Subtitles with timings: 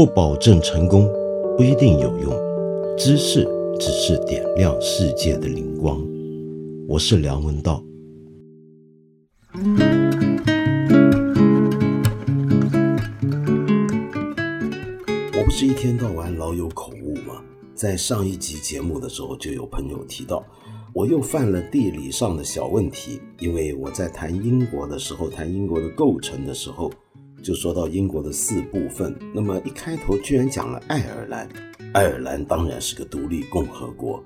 [0.00, 1.06] 不保证成功，
[1.58, 2.32] 不一定有用。
[2.96, 3.46] 知识
[3.78, 6.02] 只是点亮世界的灵光。
[6.88, 7.84] 我是梁文道。
[15.34, 17.42] 我不是一天到晚老有口误吗？
[17.74, 20.42] 在上一集节目的时候，就有朋友提到，
[20.94, 26.90] 我又犯了地理上的小问题，因为我在谈英国的时候，谈英国的构成的时候。
[27.42, 31.48] 就说到英国的四部分，那么一开头居然讲了爱尔兰，
[31.94, 34.22] 爱尔兰当然是个独立共和国。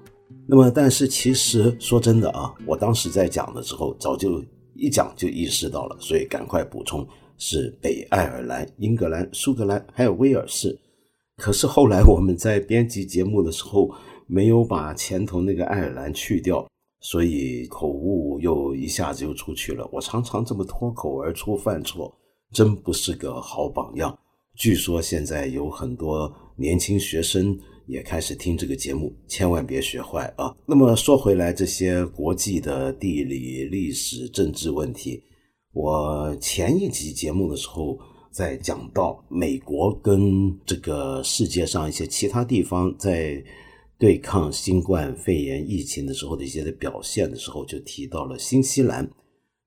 [0.47, 4.43] 那么，但是其实说真的啊，我当时在讲的时候，早就
[4.75, 7.07] 一讲就意识到了，所以赶快补充
[7.39, 10.77] 是北爱尔兰、英格兰、苏格兰还有威尔士。
[11.37, 13.91] 可是后来我们在编辑节目的时候，
[14.27, 16.67] 没有把前头那个爱尔兰去掉，
[17.01, 19.89] 所以口误又一下子又出去了。
[19.93, 22.13] 我常常这么脱口而出犯错。
[22.55, 24.17] 真不是个好榜样。
[24.55, 30.55] 据说现在有很多年轻学生也开始听这个节目，千万别学坏啊！
[30.65, 35.21] 那么说回来，这些国际的地理、历史、政治问题，
[35.73, 37.99] 我前一集节目的时候
[38.31, 43.43] 在讲到美国跟这个世界上一些其他地方在
[43.99, 49.11] 对抗新冠肺炎疫情的时候的一些的表现的时候，就提到了新西兰。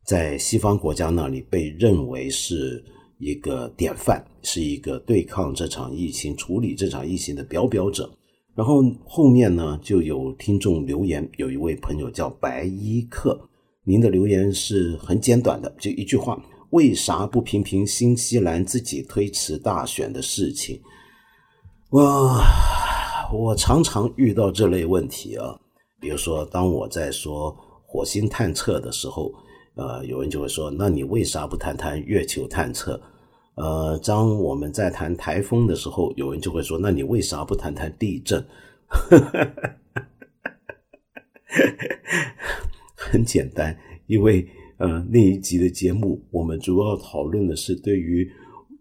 [0.08, 2.82] 在西方国家那里被认为是
[3.18, 8.10] 一个典范，是一个对抗这场疫情、处理这场疫情的表表者。
[8.56, 13.38] 然后后面呢，就有听众留言，有一位朋友叫白衣客，
[13.84, 20.80] 您的留言是很简短的，就一句话：为啥不评评新西兰自己推迟大选的事情？
[21.90, 22.42] 哇，
[23.34, 25.60] 我常常遇到这类问题啊，
[26.00, 27.54] 比如说当我在说
[27.86, 29.30] 火星探测的时候。
[29.78, 33.00] 呃，有人就会说，那你为啥不谈谈月球探测？
[33.54, 38.44] 呃，当我们在谈台风的时候，有人就会说，那你为啥不谈谈地震？
[42.96, 43.78] 很简单，
[44.08, 48.28] 因为呃那一集的节目，我们主要讨论的是对于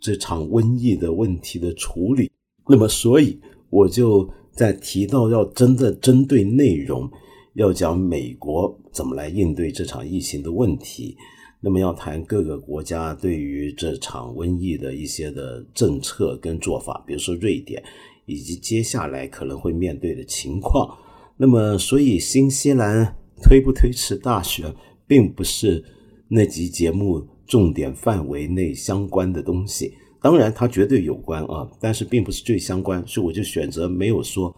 [0.01, 2.31] 这场瘟疫的问题的处理。
[2.67, 7.11] 那么，所以我就在提到要真的针对内容。
[7.55, 11.15] 要讲美国怎么来应对这场疫情的问题，
[11.61, 17.83] 那么要谈各个国家对于这场瘟疫的一些的政策跟做法，比如说瑞典，
[18.25, 20.97] 以及接下来可能会面对的情况。
[21.37, 24.75] 那么，所以新西兰推不推迟大选，
[25.07, 25.85] 并不是
[26.29, 29.93] 那集节目重点范围内相关的东西。
[30.23, 34.57] 当然，它绝对有关啊，但是并不是最相关，所以我就选择没有说。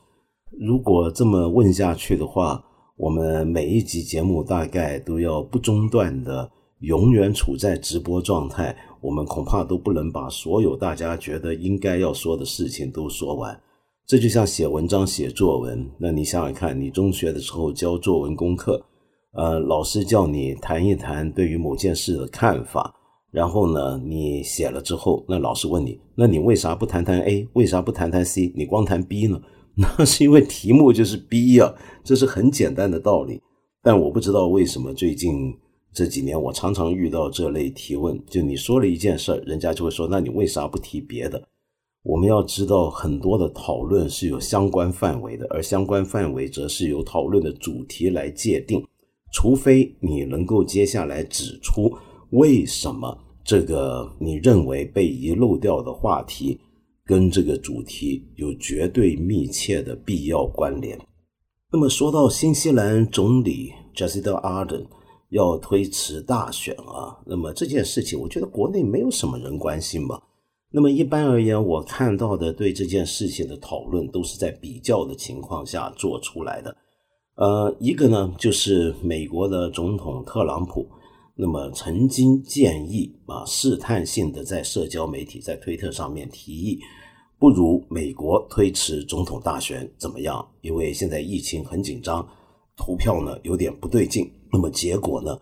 [0.60, 2.64] 如果这么问下去的话。
[2.98, 6.50] 我们每一集节目大概都要不中断的，
[6.80, 8.76] 永远处在直播状态。
[9.00, 13.58] 我们恐怕都不能把所有大家觉得应该要说的事情都说完。
[14.04, 15.88] 这就像写文章、写作文。
[15.96, 18.84] 那你想想看，你中学的时候教作文功课，
[19.30, 22.92] 呃，老师叫你谈一谈对于某件事的看法，
[23.30, 27.46] 然后呢，你写了之后，那老师问你，那你为啥不谈谈 A？
[27.52, 28.52] 为啥不谈谈 C？
[28.56, 29.40] 你光谈 B 呢？
[29.80, 31.72] 那是因为题目就是 B 呀，
[32.02, 33.40] 这是很简单的道理。
[33.80, 35.56] 但我不知道为什么最近
[35.92, 41.40] 这几年我常常遇到这类提问，就你说了一件事儿，人家就会说，那你为啥不提别的？
[42.02, 48.84] 我们要知道，很多的讨论是有相关范围的，而相关范围则是由讨论的主题来界定。
[49.32, 51.92] 除非你能够接下来指出
[52.30, 56.58] 为什么这个你认为被遗漏掉的话题。
[57.08, 61.00] 跟这个主题有绝对密切的必要关联。
[61.72, 64.84] 那么说到新西兰总理 Jacinda Ardern
[65.30, 70.22] 要推迟大选啊，那么这件事情，我觉得国内没有什么人关心吧。
[70.70, 76.76] 那么一般而言，我看到的对这件事情的讨论都是在比较的情况下做出来的。
[77.36, 80.86] 呃，一个呢，就是美国的总统特朗普，
[81.40, 86.80] 那么曾经建议啊，试探性的在社交媒体、在推特上面提议。
[87.38, 90.44] 不如美国推迟总统大选怎么样？
[90.62, 92.28] 因为现在疫情很紧张，
[92.76, 94.28] 投票呢有点不对劲。
[94.52, 95.38] 那么结果呢，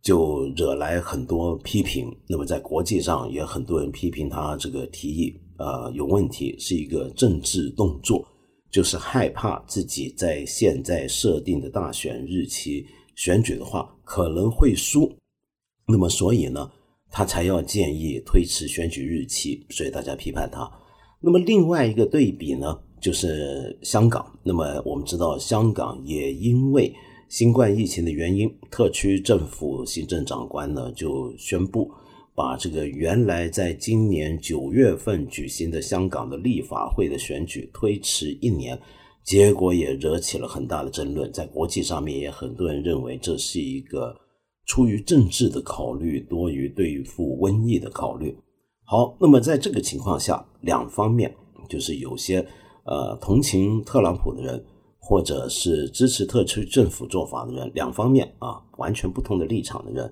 [0.00, 2.16] 就惹来很多批评。
[2.28, 8.24] 那么在国际上也很多人批评他这个提议，呃，有问题，是一个政治动作，
[8.70, 15.12] 就是害怕自己在现在设定的大选日期选举的话可能会输。
[15.92, 16.68] 那么所以呢，
[17.10, 20.68] 他才要建议推迟选举日期，所以大家批判他。
[21.20, 24.26] 那么另外一个对比呢，就是香港。
[24.42, 26.92] 那么我们知道，香港也因为
[27.28, 31.88] 新冠疫情的原因，特区政府行政长官呢就宣布
[32.34, 38.76] 把这个原来在今年九月份举行的香港的立法会的选举推迟一年，
[39.22, 44.16] 结果也惹起了很大的争论，在国际上面也很多人认为这是一个
[44.72, 48.34] 出于政治的考虑多于对付瘟疫的考虑。
[48.84, 51.30] 好，那么在这个情况下，两方面
[51.68, 52.38] 就是有些
[52.86, 54.64] 呃同情特朗普的人，
[54.98, 60.10] 或者是支持特区政府做法的人，两方面啊完全不同的立场的人，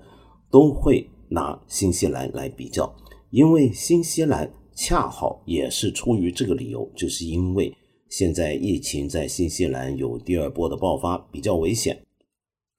[0.51, 2.95] 都会拿新西兰来比较，
[3.31, 7.75] 因为新西兰恰好也是出于这个理由，就是因为
[8.11, 12.05] 现在疫情在新西兰有第二波的爆发，比较危险，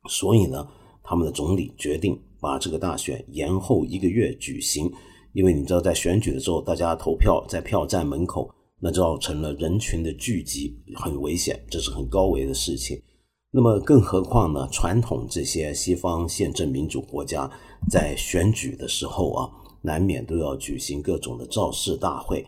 [0.08, 0.68] 所以呢，
[1.04, 4.92] 他们的总理决定把这个大选延后一个月举行。
[5.34, 13.02] 因为你知道，在选举的时候，大家投票在票站门口，那造成了人群的聚集，很危险，这是很高危的事情。
[13.54, 14.68] 那么，更何况呢？
[14.72, 17.50] 传统这些西方宪政民主国家
[17.90, 19.50] 在选举的时候啊，
[19.82, 22.46] 难免都要举行各种的造势大会，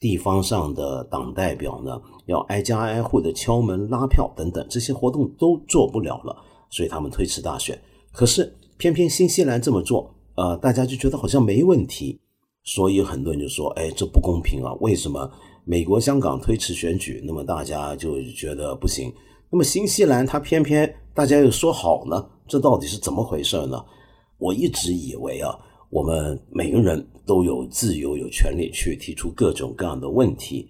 [0.00, 6.36] 地方上的党代表呢，要挨家挨户的敲门拉票等等，这些活动都做不了了，
[6.70, 7.80] 所以他们推迟大选。
[8.14, 12.20] 可是，偏偏新西兰这么做，呃，大家就觉得好像没问题。
[12.62, 14.72] 所以很多人就说：“哎，这不公平啊！
[14.80, 15.28] 为什么
[15.64, 19.12] 美国、香港推迟选举，那么大家就觉得不行？
[19.50, 22.24] 那么新西兰它偏偏大家又说好呢？
[22.46, 23.84] 这到底是怎么回事呢？”
[24.38, 25.58] 我一直以为啊，
[25.90, 30.68] 我们每个人都有自由、有权利去提出各种各样的问题，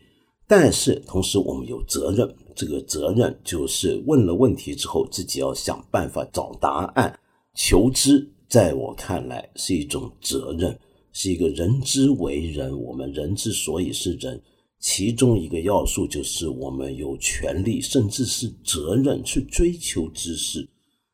[0.48, 2.34] 但是同时我们有责任。
[2.56, 7.18] 这个责任就是问了问题之后，自己要想办法找答案。
[7.54, 10.78] 求知，在我看来是一种责任。
[11.16, 14.42] 是一个人之为人，我们人之所以是人，
[14.80, 20.68] 其中一个要素就是我们有权利，甚至是责任去追求知识。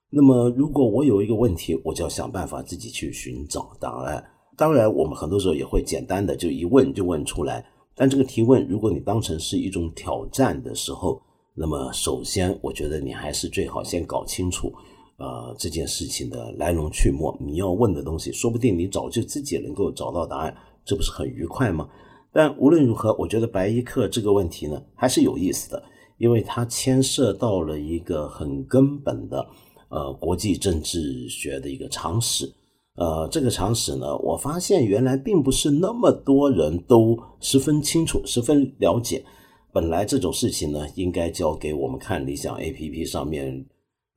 [0.08, 4.24] 那么，如果我有一个问题，我就要想办法自己去寻找答案。
[4.56, 7.62] 当然，我们很多时候也会简单的就一问就问出来。
[7.94, 11.20] 但这个提问，如果你当成是一种挑战的时候，
[11.54, 14.72] 那么首先，我觉得你还是最好先搞清楚。
[15.20, 21.86] 呃，这件事情的来龙去脉，你要问的东西，说不定你早就自己能够找到答案，这不是很愉快吗？
[22.32, 25.82] 但无论如何，我觉得白衣客这个问题呢，还是有意思的，
[26.16, 29.46] 因为它牵涉到了一个很根本的
[29.90, 32.50] 呃国际政治学的一个常识。
[32.94, 39.22] 呃，这个常识呢，我发现原来并不是那么多人都十分清楚、十分了解。
[39.70, 43.66] 本来这种事情呢，应该交给我们看理想 A P P 上面。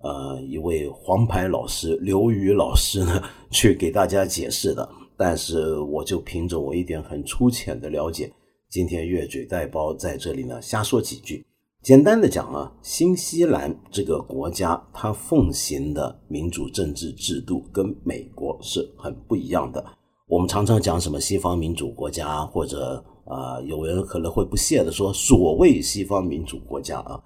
[0.04, 4.88] 呃，一位黄牌老师刘宇老师呢， 去给大家解释的。
[5.16, 8.30] 但是我就凭着我一点很粗浅的了解，
[8.70, 11.46] 今天越嘴带包在这里呢，瞎说几句。
[11.82, 19.84] 简单的讲啊，新西兰这个国家它奉行的民主政治制度跟美国是很不一样的。
[20.28, 27.22] 我们常常讲什么西方民主国家，或者啊，有人可能会不屑的说，所谓西方民主国家啊。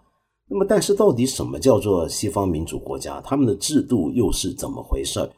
[0.49, 3.19] 那么，但是到底什么叫做西方民主国家？
[3.21, 5.29] 他们的制度又是怎么回事？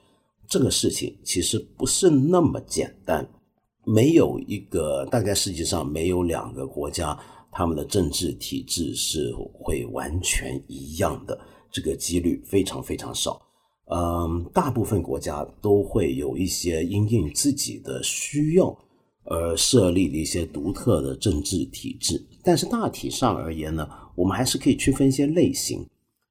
[0.48, 3.28] 这个事情其实不是那么简单。
[3.86, 7.18] 没有一个，大概世界上没有两个国家，
[7.52, 11.40] 他们的政治体制是会完全一样的，
[11.72, 13.42] 这个几率非常非常少。
[13.92, 18.78] 嗯，大部分国家都会有一些因应自己的需要
[19.24, 23.90] 而设立的一些独特的政治体制，但是大体上而言呢？
[24.20, 25.88] 我们还是可以区分一些类型，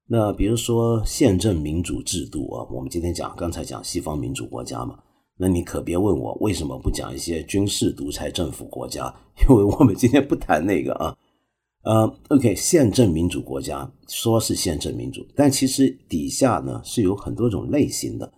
[0.06, 4.98] 那比如说宪政民主制度啊，我们今天讲，刚才讲西方民主国家嘛，
[5.38, 11.16] 那你可别问我为什么不讲一些军事独裁政府国家，因为我们今天不谈那个啊，
[11.82, 18.30] 呃，OK，宪政民主国家说是宪政民主，但其实底下呢是有很多种类型的。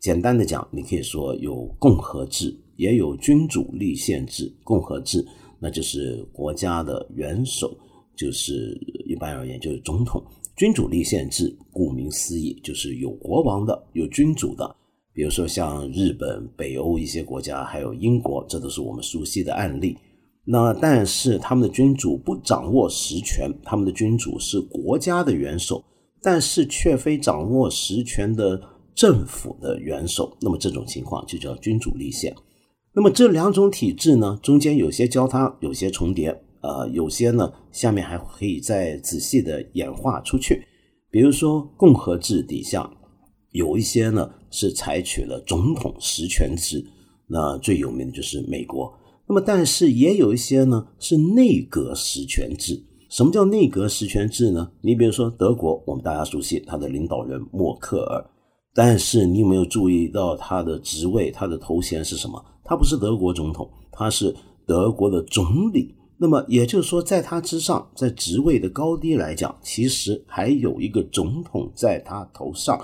[0.00, 4.50] 简单的讲，你可以说有共和制，也有君主立宪制。
[4.64, 5.22] 共和制
[5.58, 7.76] 那就是国家的元首。
[8.16, 10.22] 就是一般而言，就是总统
[10.56, 14.76] 君主立宪制，顾名思义，就是有国王的，有君主的。
[15.12, 19.96] 比如说像日本、北欧一些国家，还有英国，这都是我们熟悉的案例。
[20.44, 25.82] 那但是他们的君主不掌握实权，他们的君主是国家的元首，
[26.20, 28.60] 但是却非掌握实权的
[28.94, 30.36] 政府的元首。
[30.40, 32.34] 那么这种情况就叫君主立宪。
[32.92, 36.38] 那么这两种体制呢，中间有些交叉，有些重叠。
[36.64, 40.66] 呃，有些呢，下面还可以再仔细的演化出去。
[41.10, 42.90] 比如说，共和制底下
[43.50, 46.82] 有一些呢是采取了总统实权制，
[47.26, 48.90] 那最有名的就是美国。
[49.28, 52.82] 那么，但是也有一些呢是内阁实权制。
[53.10, 54.72] 什么叫内阁实权制呢？
[54.80, 58.24] 你比如说德国，我们大家熟悉他的领导人默克尔，
[58.74, 62.42] 但是你有没有注意到他的职位、他的头衔是什么？
[62.64, 64.34] 他不是德国总统，他是
[64.66, 65.94] 德国的总理。
[66.24, 72.80] 那么也就是说，在他之上，在职位的高低来讲，其实还有一个总统在他头上。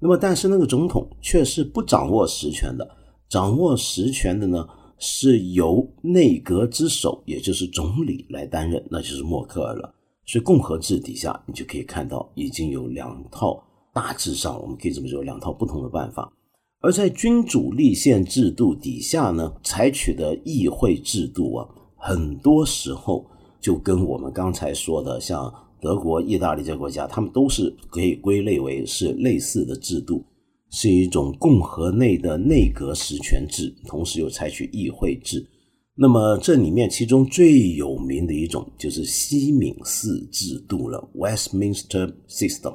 [0.00, 2.90] 那么，但是那个总统却是不掌握实权的，
[3.28, 4.66] 掌握实权的呢，
[4.98, 9.94] 是由内阁之首，也就是总理来担任，那就是默克尔了。
[10.26, 13.62] 所以，共和制底下，你就可以看到已经有两套，
[13.94, 16.32] 大致上我们可以这么说，两套不同的办法。
[16.80, 21.68] 而在君主立宪制度底下呢，采取的议会制度啊。
[22.00, 23.24] 很多时候
[23.60, 30.24] 就跟我们刚才说的，像德国、意大利这些国家，他们都是可以归类为是类似的制度，
[30.70, 35.46] 是一种共和内的内阁实权制，同时又采取议会制。
[35.94, 42.74] 那么这里面其中最有名的一种就是西敏寺制度了 （Westminster System）。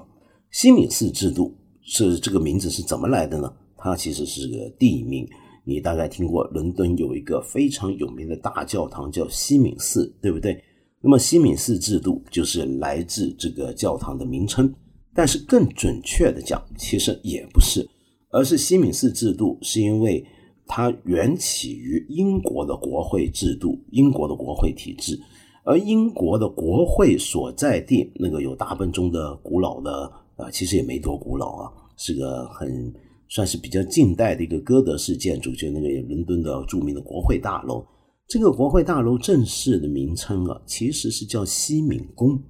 [0.52, 3.52] 西敏寺制度是这个名字是怎么来的呢？
[3.78, 5.28] 它其实是个地名。
[5.68, 10.64] 你大概听过伦敦有一个非常有名的大教堂叫西敏寺，对不对？
[11.02, 14.72] 那么西敏寺制度就是来自这个教堂的名称，
[15.12, 17.88] 但是更准确的讲，其实也不是，
[18.30, 20.24] 而是西敏寺制度是因为
[20.68, 25.20] 它源起于英国的国会制度，英国的国会体制，
[25.64, 32.94] 而英国的国会所在地那个有大笨钟的古老的啊，其实也没多古老啊，是个很。
[33.36, 37.86] 算是比较近代的一个哥德式建筑，就那个伦敦的著名的国会大楼。
[38.30, 42.42] 这个国会大楼正式的名称啊，其实是叫西敏宫。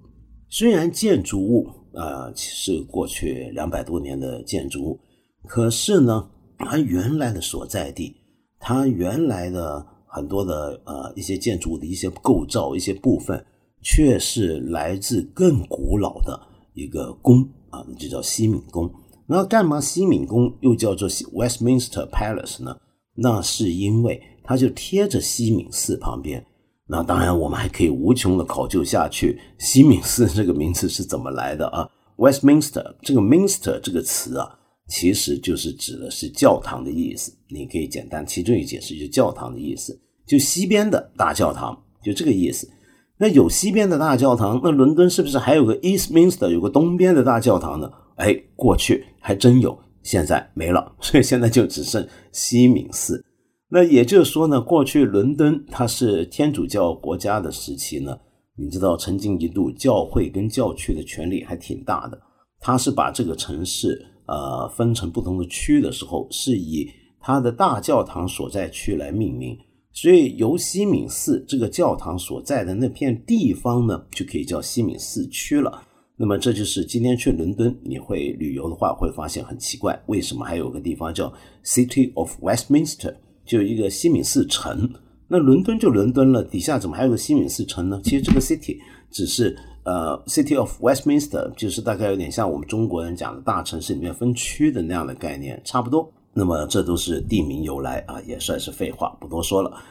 [0.47, 1.65] 虽然建筑物
[1.95, 4.99] 啊是过去两百多年的建筑物，
[5.47, 8.15] 可是呢，它原来的所在地，
[8.59, 13.43] 它原来的很多的呃一些建筑物的一些构造、一些部分，
[13.81, 16.39] 却是来自更古老的
[16.75, 18.87] 一个宫啊，就叫西敏宫。
[19.27, 22.77] 那干嘛西敏宫又叫做 Westminster Palace 呢？
[23.15, 26.45] 那是因为它就贴着西敏寺旁边。
[26.87, 34.47] 那当然，我们还可以无穷的考究下去，西敏寺这个名字是怎么来的啊？Westminster 这个 Minster 这个词啊，
[34.87, 37.33] 其实就是指的是教堂的意思。
[37.49, 42.69] 你可以简单其中一解释，就是教堂的意思，就西边的大教堂，就这个意思。
[43.17, 47.89] 那有西边的大教堂，那伦敦是不是还有个 Eastminster，有个东边的大教堂呢？
[48.17, 53.25] 哎，过去还真有，现在没了，所以现在就只剩西敏寺。
[53.69, 58.15] 那也就是说呢，过去伦敦它是天主教国家的时期呢，
[58.55, 62.21] 你知道曾经一度教会跟教区的权力还挺大的。
[62.59, 66.87] 它是把这个城市呃分成不同的区的时候，是以
[67.19, 69.57] 它的大教堂所在区来命名，
[69.91, 75.81] 所以由西敏寺这个教堂所在的那片地方呢，就可以叫西敏寺区了。
[76.17, 81.31] 那么这就是今天去伦敦，你会旅游的话，会发现很奇怪，为什么还有个地方叫
[81.63, 83.13] City of Westminster，
[83.45, 84.89] 就一个西敏寺城？
[85.27, 87.99] 那伦敦就伦敦了，底下怎么还有个西敏寺城呢？
[88.03, 88.77] 其实这个 City
[89.11, 96.09] 只是呃 City of Westminster，就是大概有点像我们中国人讲的大城市里面分区的那样的概念，差不多。
[96.33, 99.81] 那么这都是地名由来啊，也算是废话，不多说了。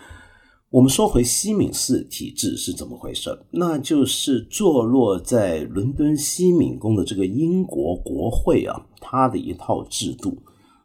[0.74, 3.30] 我们说回西敏寺体制是怎么回事？
[3.52, 10.36] 那就是坐落在伦敦西敏宫的这个英国国会啊，它的一套制度。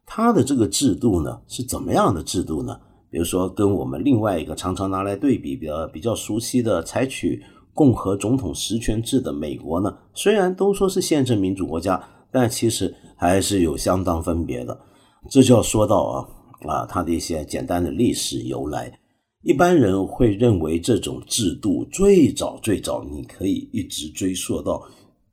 [0.06, 2.80] 它的这个制度呢，是怎么样的制度呢？
[3.10, 7.42] 比如说，跟我们另外一个常常拿来对比、比较比较熟悉的采取
[7.74, 12.00] 共和总统实权制的美国呢，虽然都说是宪政民主国家，
[12.32, 14.80] 但其实还是有相当分别的。
[15.32, 16.28] 这就要说到啊
[16.72, 18.92] 啊，它的一些简单的历史由来。
[19.42, 24.86] 一般人会认为这种制度最早最早，你可以一直追溯到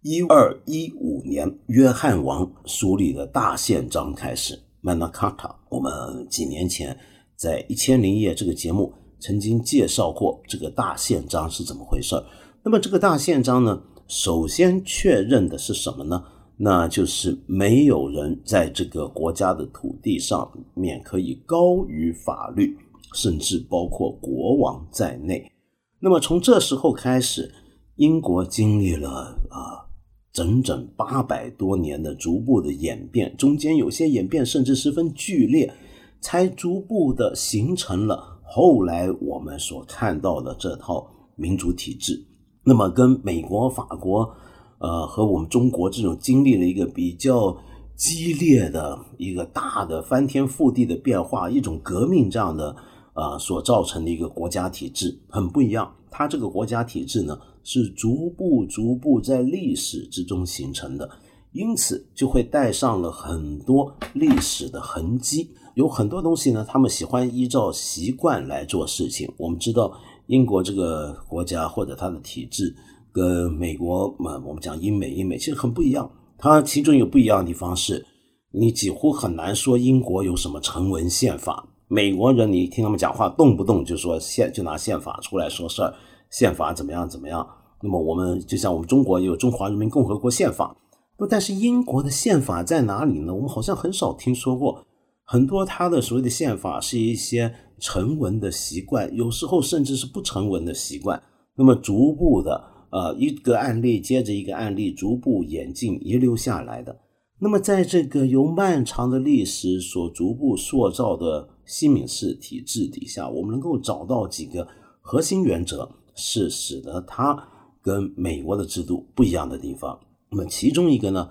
[0.02, 4.56] 一二一五年约翰王书立的大宪章开始。
[4.80, 6.96] Magna Carta，我们几年前
[7.34, 12.14] 在《一千零一夜》这个节目曾经介绍过这个大宪章是怎么回事。
[12.62, 16.22] 那么这个大宪章呢，首先确认的是什么呢？
[16.58, 22.78] 那就是没有人在这个国家的土地上面可以高于法律。
[23.16, 25.50] 甚至包括国王在内。
[25.98, 27.52] 那么从这时候开始，
[27.96, 29.10] 英国经历了
[29.48, 29.88] 啊
[30.30, 35.72] 整整八百多年的逐步的演变，中间有些演变甚至十分剧烈，
[36.20, 42.22] 才逐步的形成了后来我们所看到的这套民主体制。
[42.62, 44.30] 那么跟美国、法国，
[44.78, 47.56] 呃和我们中国这种经历了一个比较
[47.96, 52.76] 激烈的一个大的翻天覆地的变化，一种革命这样的。
[53.16, 55.90] 啊，所造成的一个国家体制很不一样。
[56.10, 61.08] 它这个国家体制呢，是逐步逐步在历史之中形成的，
[61.52, 65.50] 因此就会带上了很多历史的痕迹。
[65.74, 69.30] 有很多东西呢，他们喜欢依照习惯来做事情。
[69.38, 69.92] 我们知道
[70.26, 72.74] 英国这个国家或者它的体制
[73.12, 76.10] 跟美国嘛，我们讲英美，英美其实很不一样。
[76.38, 78.04] 它其中有不一样的地方是，
[78.52, 81.66] 你几乎很难说英国有什么成文宪法。
[81.88, 85.94] 美国人你听他们讲话，动不动就说宪，就拿宪法出来说事儿，
[86.30, 87.46] 宪法怎么样怎么样。
[87.82, 90.74] 那么我们就像我们中国有《中华人民共和国宪法》，
[91.16, 93.32] 不，但是英国的宪法在哪里呢？
[93.34, 94.84] 我们好像很少听说过。
[95.24, 101.22] 很多他的所谓的宪法是一些成文的习惯，有时候甚至是不成文的习惯。
[101.56, 106.96] 那么逐步的，呃，一个案例接着一个案例，逐步演进遗留下来的。
[107.40, 114.66] 那么在这个由漫长的历史所逐步塑造的西敏式体制底下，我们能够找到几个
[115.02, 117.36] 核心原则，是使得它
[117.82, 119.98] 跟美国的制度不一样的地方。
[120.30, 121.28] 那么其中一个呢？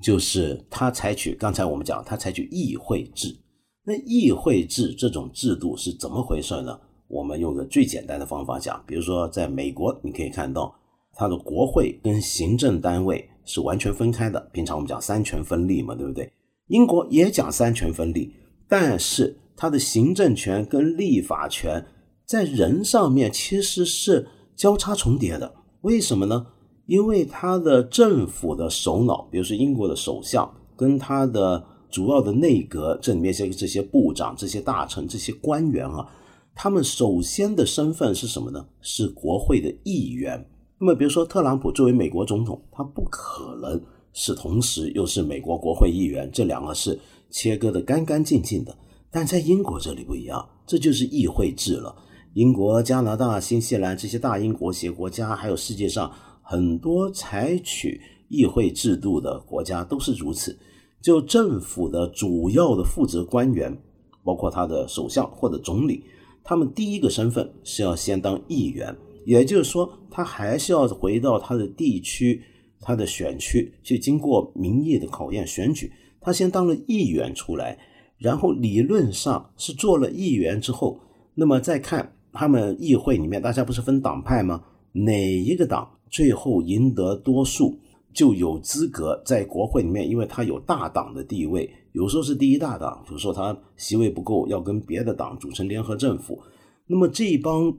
[0.00, 3.36] 就是他采取刚才我们讲，他采取议会制。
[3.84, 6.78] 那议会制这种制度是怎么回事呢？
[7.08, 10.72] 我们用个最简单的方法讲，比如说在美国，你可以看到
[11.14, 14.38] 它的国会跟行政单位是完全分开的。
[14.52, 16.32] 平常我们讲三权分立嘛，对不对？
[16.68, 18.32] 英国也讲三权分立，
[18.68, 21.84] 但是他的行政权跟立法权
[22.24, 25.52] 在人上面其实是交叉重叠的。
[25.80, 26.46] 为什么呢？
[26.86, 36.06] 因为他的政府的首脑，比如说英国的首相，跟他的主要的内阁这里面些这些部长、这些大臣、这些官员啊，
[36.54, 38.64] 他们首先的身份是什么呢？
[38.80, 40.48] 是国会的议员。
[40.78, 43.80] 那么，比如说特朗普作为美国总统，他不可能
[44.12, 46.98] 是同时又是美国国会议员，这两个是
[47.30, 48.76] 切割的干干净净的。
[49.10, 51.94] 但在英国这里不一样，这就是议会制了。
[52.34, 56.10] 英国、加拿大、新西兰这些大英国协国家，还有世界上。
[56.50, 60.58] 很多采取议会制度的国家都是如此，
[60.98, 63.76] 就政府的主要的负责官员，
[64.24, 66.02] 包括他的首相或者总理，
[66.42, 68.96] 他们第一个身份是要先当议员，
[69.26, 72.42] 也就是说，他还是要回到他的地区、
[72.80, 77.78] 他的选区去经过民意的考验选举，他先当了议员出来，
[78.18, 81.00] 然后理论上是做了议员之后，
[81.34, 84.62] 那么再看他们议会里面，大家不是分党派吗？
[84.92, 85.88] 哪一个党？
[86.10, 87.78] 最后赢得多数，
[88.14, 96.40] 就有资格在国会里面，因为他有大党的地位，有时候是第一大党，比如说他席位不够，要跟别的党组成联合政府，
[96.86, 97.70] 那么这帮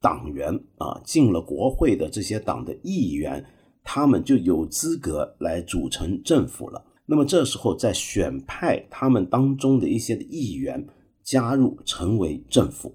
[0.00, 3.44] 党员啊，进了国会的这些党的议员，
[3.82, 6.82] 他们就有资格来组成政府了。
[7.06, 10.86] 那么这时候再选派他们当中的一些议员
[11.22, 12.94] 加入成为政府，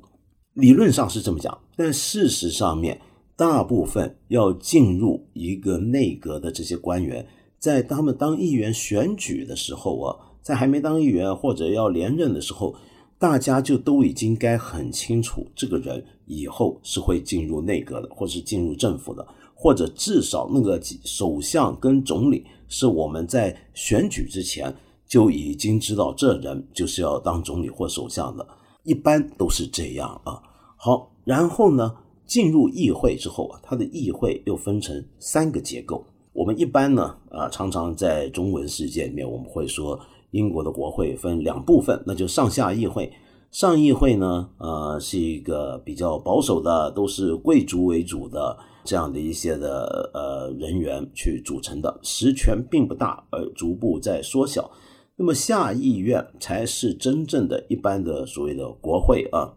[0.53, 2.99] 理论上是这么讲，但事实上面。
[3.35, 7.25] 大部分要进入一个内阁的这些官员，
[7.57, 12.75] 在他们当议员选举的时候啊，在还没当议员或者要连任的时候，
[13.17, 19.25] 大家就都已经该很清楚，这个人以后是会进入内阁的，或是进入政府的，
[19.61, 24.73] 或者至少那个首相跟总理是我们在选举之前
[25.05, 28.47] 就已经知道这人就是要当总理或首相的，
[28.83, 30.41] 一般都是这样啊。
[30.77, 31.93] 好，然后呢？
[32.25, 36.05] 进入议会之后啊，它的议会又分成三个结构。
[36.31, 43.11] 我们一般呢，啊，常常在中文世界里面，我们会说英国的国会分两部分，那就上下议会。
[43.49, 48.55] 上议会呢，呃，是一个比较保守的，都是贵族为主的
[48.89, 54.67] 这样的一些的呃人员去组成的，实权并不大，而逐步在缩小。
[55.15, 59.53] 那么下议院才是真正的一般的所谓的国会啊。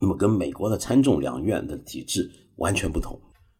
[0.00, 3.16] 那么跟美国的参众两院的体制完全不同。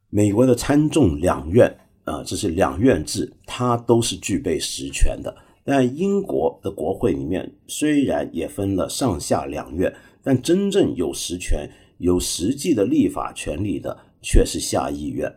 [0.09, 1.73] 美国的参众两院
[2.03, 5.33] 啊，这是两院制，它都是具备实权的。
[5.63, 15.31] 但英国的国会里面虽然也分了上下两院，但真正有实权、有实际的立法权利的却是下议院。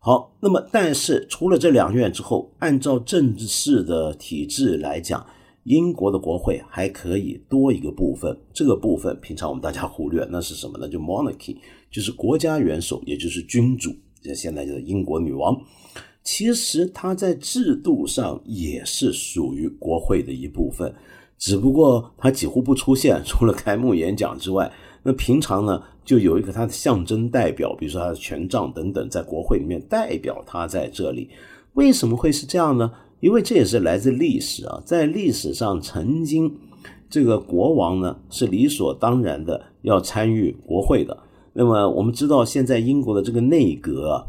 [0.00, 5.24] 好，那么但是除了这两院之后，按照政治式的体制来讲。
[5.64, 10.88] 英国的国会还可以多一个部分，这个部分平常我们大家忽略，那是什么呢？
[10.88, 11.56] 就 monarchy，
[11.88, 15.56] 就是国家元首，也就是君主，这现在就是英国女王。
[16.24, 20.92] 其实它在制度上也是属于国会的一部分，
[21.38, 24.68] 只不过它几乎不出现，除了开幕演讲之外，
[25.04, 31.30] 那平常呢就有一个它的象征代表，比如说他的权杖等等，在国会里面代表他在这里。
[31.74, 32.90] 为什么会是这样呢？
[33.20, 36.52] 因为这也是来自历史啊，在历史上曾经，
[37.08, 41.16] 这个国王呢是理所当然的要参与国会的。
[41.52, 44.26] 那么我们知道，现在英国的这个内阁，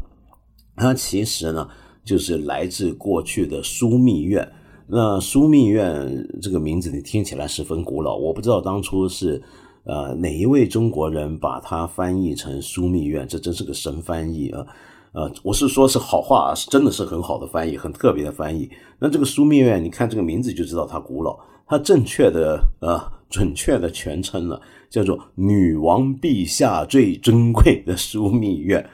[0.76, 1.68] 它其实呢
[2.04, 4.48] 就是来自过去的枢密院。
[4.86, 9.42] 那枢密院这个名字你听起来十分古老，我不知道当初是
[9.84, 14.66] 呃哪一位中国人把它翻译成枢密院，这真是个神翻译啊！
[15.12, 18.68] 呃，我是说是好话，是真的是很好的翻译，很特别的翻译。
[18.98, 24.58] 那这个枢密院，你看这个名字就知道它古老，它正确的呃准确的全称呢
[24.90, 28.84] 叫做女王陛下最珍贵的枢密院。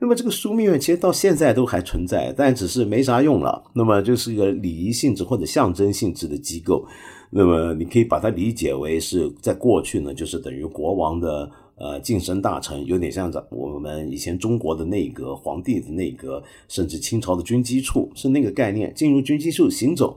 [0.00, 3.62] 那么这个枢密院其实到现在都还存在，但只是没啥用了。
[3.72, 6.84] 那么就是一个礼仪性质或者象征性质的机构。
[7.34, 20.14] 那么你可以把它理解为是在过去呢，就是等于国王的呃晋升大臣，有点像在我们以前中国的内阁、皇帝的内阁，甚至清朝的军机处是那个概念，进入军机处行走。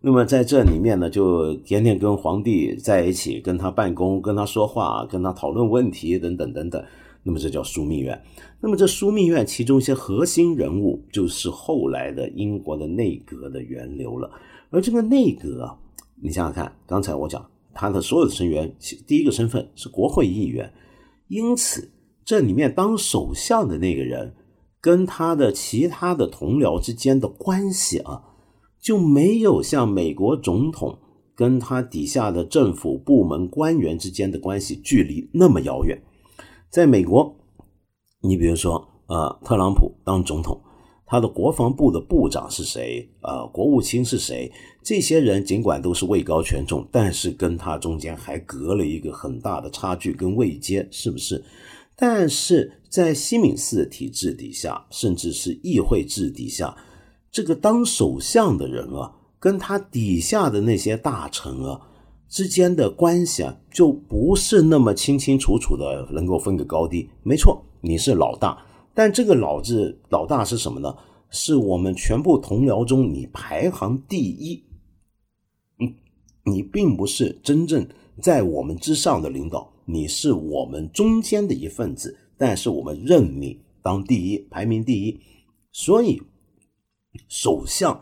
[0.00, 6.80] 那么在这里面呢，就天天跟皇帝在一起，跟他办公、跟他说话、跟他讨论问题等等等等。
[7.24, 8.20] 那么这叫枢密院。
[8.60, 14.30] 那么这枢密院其中一些核心人物，就是后来的英国的内阁的源流了。
[14.70, 15.76] 而这个内阁啊，
[16.22, 18.72] 你想想看，刚才我讲他的所有的成员，
[19.06, 20.72] 第一个身份是国会议员，
[21.26, 21.90] 因此
[22.24, 24.32] 这里面当首相的那个人，
[24.80, 28.22] 跟他的其他的同僚之间的关系啊，
[28.80, 30.96] 就没有像美国总统
[31.34, 36.00] 跟他底下的政府部门官员之间的关系距离那么遥远。
[36.70, 37.34] 在美国，
[38.20, 40.60] 你比如说，呃，特朗普当总统，
[41.12, 43.06] 他的国防部的部长是谁？
[43.20, 44.50] 呃，国务卿是谁？
[44.82, 51.44] 这些人尽管都是位高权重，但是跟他中间还隔了一个很大的差距跟位阶，是不是？
[51.94, 56.74] 但是在西敏寺体制底下，甚至是议会制底下，
[57.30, 61.78] 这个当首相的人啊，跟他底下的那些大臣啊。
[62.30, 67.06] 之间的关系啊，就不是那么清清楚楚的能够分个高低。
[67.22, 68.56] 没错，你是老大，
[68.94, 70.96] 但这个“老”字，老大是什么呢？
[71.30, 74.62] 是我们全部同僚中你排行第一。
[75.78, 75.94] 嗯，
[76.44, 77.88] 你并不是真正
[78.20, 85.18] 在我们之上的领导，你是我们中间的一份子，但是我们认你当第一，排名第一。
[85.72, 86.20] 所以，
[87.28, 87.94] 首相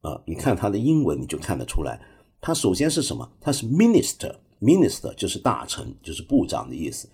[0.00, 2.00] 啊，你看他的英文，你就看得出来。
[2.40, 3.30] 他首先是什么？
[3.40, 7.08] 他是 minister，minister 就是大臣，就是部长的意思。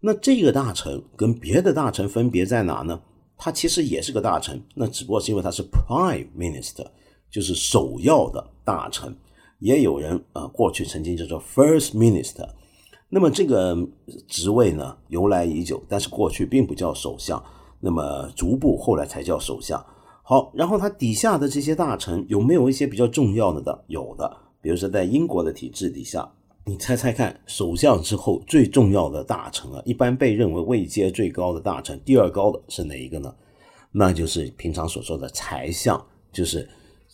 [0.00, 3.00] 那这个大臣跟别的大臣分别在哪呢？
[3.38, 6.86] 他其实也是个大臣，那只不过是因为他是 prime minister，
[7.30, 9.14] 就是首要的大臣。
[9.58, 12.48] 也有人啊，过去曾经叫做 first minister。
[13.08, 13.76] 那么这个
[14.26, 17.42] 职位呢，由来已久，但是过去并不叫首相。
[17.80, 19.84] 那么逐步后来才叫首相。
[20.22, 23.84] 好，然后他底下的这些大臣有没有一些比较重要的的？
[23.86, 24.36] 有的。
[24.60, 26.28] 比如说，在英国的体制底下，
[26.68, 33.32] 你猜猜看，首相之后最重要的大臣啊，一般被认为位阶最高的大臣，第二高的是哪一个呢？
[33.92, 36.68] 那就是平常所说的财相，就是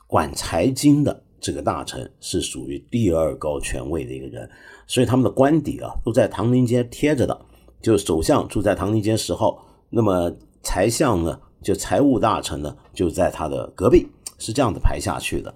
[0.07, 4.49] 管财经的这个大臣，是属于第二高权位的一个人。
[4.87, 7.39] 所以他们的官邸啊，都在唐宁街贴着的。
[7.83, 15.55] 就是首相住在唐宁街十号，那么财相呢，就财务大臣呢，就在他的隔壁，是这样的排下去的。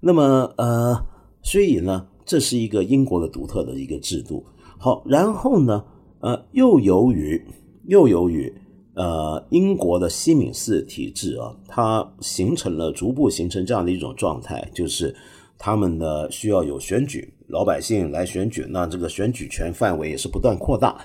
[0.00, 1.06] 那么，呃。
[1.42, 4.44] 所以呢，这是一个英国的独特的一个制度。
[4.78, 5.82] 好，然后呢，
[6.20, 7.40] 呃，又由于
[7.86, 8.52] 又由于
[8.94, 15.14] 呃英国的西敏寺体制啊，它形成了逐步形成这样的一种状态，就是
[15.56, 21.00] 他们呢需要有选举，老百姓来选举，那这个选举权范围也是不断扩大。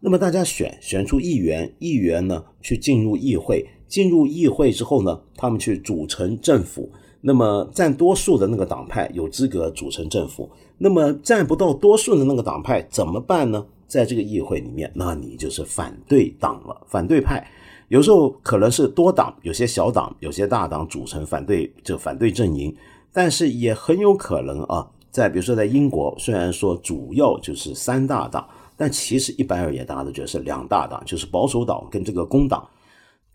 [0.00, 6.90] 那么大家选选出议员，议员呢去进入议会，进入议会之后呢，他们去组成政府。
[7.20, 13.66] 那么占多数的那个党派有资格组成政府，那么占不到多数的那个党派怎么办呢？
[13.86, 17.44] 在这个议会里面，那你就是反对党了，反对派。
[17.88, 22.72] 有时候可能是多党，有些小党，有些大党组成反对这反对阵营，
[23.12, 32.64] 但是也很有可能啊，在比如说在英国，虽然说主要就是三大党，但其实一般而言，大家都觉得是两大党，就是保守党跟这个工党。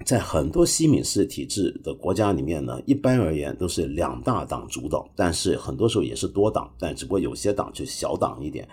[0.03, 8.67] 在很多西敏式体制的国家里面呢，一般而言都是两大党主导，但是很多时候也是多党，但只不过有些党就小党一点。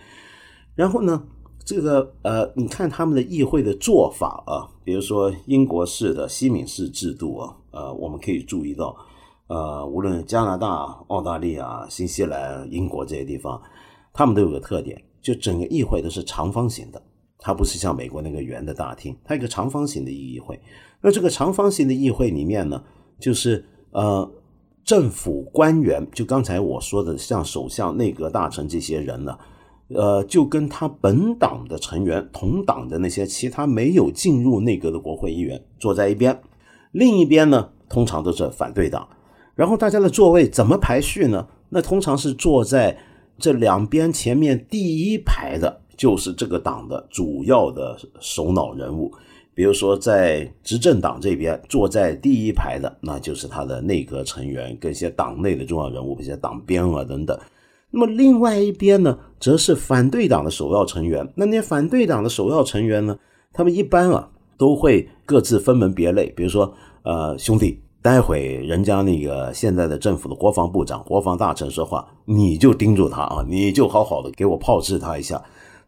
[0.75, 1.23] 然后呢，
[1.65, 8.95] 这个呃，你看他们的议会的做法啊，比如说英国式的西敏式制度啊，呃，我们可以注意到，
[9.47, 10.69] 呃，无论加拿大、
[11.07, 13.63] 澳大利亚、新西兰、英国这些地方，
[14.13, 17.01] 他们都有个特点，就整个议会都是长方形的。
[17.39, 20.61] 它不是像美国那个圆的大厅，它一个长方形的议会。
[21.03, 22.83] 那这个长方形的议会里面呢，
[23.19, 24.31] 就是呃，
[24.85, 29.37] 政府官员，就刚才我说的，像首相、内阁大臣这些人呢，
[29.89, 36.41] 呃，就跟他本党的成员、同党的那些其他没有进入内阁的国会议员坐在一边，
[36.93, 39.09] 另一边呢，通常都是反对党。
[39.55, 41.47] 然后大家的座位怎么排序呢？
[41.69, 42.97] 那通常是坐在
[43.39, 49.13] 这两边前面第一排的，就是这个党的主要的首脑人物。
[49.55, 57.39] 比如说，在执政党这边坐在第一排的，那就是他的内阁成员跟一些党内的重要人物，一些党鞭啊等等。
[57.91, 61.31] 那么另外一边呢，则是反对党的首要成员。
[61.35, 63.19] 那那些反对党的首要成员呢，
[63.53, 66.33] 他们一般啊都会各自分门别类。
[66.35, 75.43] 比如说，呃，兄弟，待会人家那个现在的政府的国防部长、国防大臣说话，你就盯住他啊，你就好好的给我炮制他一下。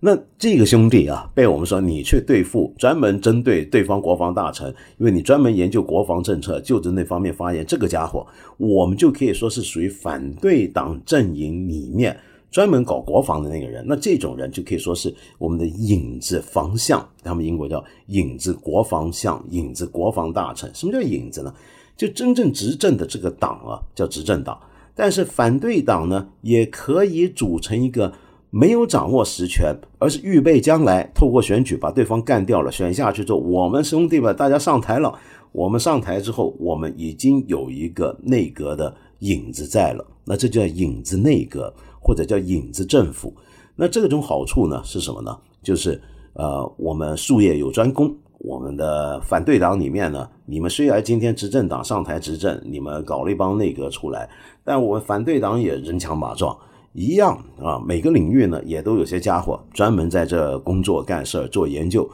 [0.06, 7.64] 那这个兄弟啊，被我们说你去对付，专门针对对方国防大臣，因为你专门研究国防政策，就着那方面发言。
[7.64, 8.26] 这个家伙，
[8.58, 12.14] 我们就可以说是属于反对党阵营里面
[12.50, 13.82] 专门搞国防的那个人。
[13.88, 20.70] 那这种人就可以说是我们的影子防相，他们英国叫影子国防相、影子国防大臣。
[20.74, 21.50] 什么叫影子呢？
[21.96, 24.60] 就真正执政的这个党啊，叫执政党。
[24.94, 28.12] 但是反对党呢，也可以组成一个。
[28.56, 35.12] 没有掌握实权，而是预备将来透过选举把对方干掉了，选下去之后，我们兄弟们大家上台了。
[35.50, 43.34] 我们上台之后，我们已经有一个内阁的影子在了，那这叫影子内阁，或者叫影子政府。
[43.74, 45.36] 那这种好处呢是什么呢？
[45.60, 46.00] 就是
[46.34, 48.16] 呃，我们术业有专攻。
[48.38, 54.30] 我们的反对党里面呢，你们虽然今天执政党上台执政，你们搞了一帮内阁出来，
[54.62, 56.56] 但我们反对党也人强马壮。
[56.94, 62.08] 一样啊，每个领域呢也都有些家伙专门在这工作干事做研究，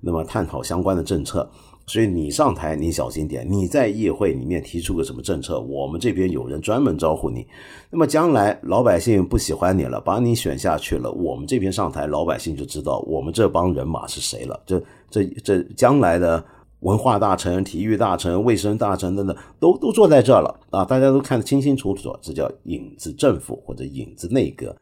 [0.00, 1.50] 那么探讨相关的政策。
[1.86, 7.46] 所以你上台你小心点，你在议会里面提出个什么政策，我们这边有人专门招呼你。
[7.90, 14.60] 那么将来老百姓不喜欢你了，把你选下去了，我们这边上台，老百姓就知道我们这帮人马是谁了。
[14.66, 16.44] 这这这将来的。
[16.86, 20.84] 文化大臣、体育大臣、卫生大臣等等，都都坐在这了啊！
[20.84, 24.74] 大家都看得清清楚楚，这叫影子政府或者影子内阁。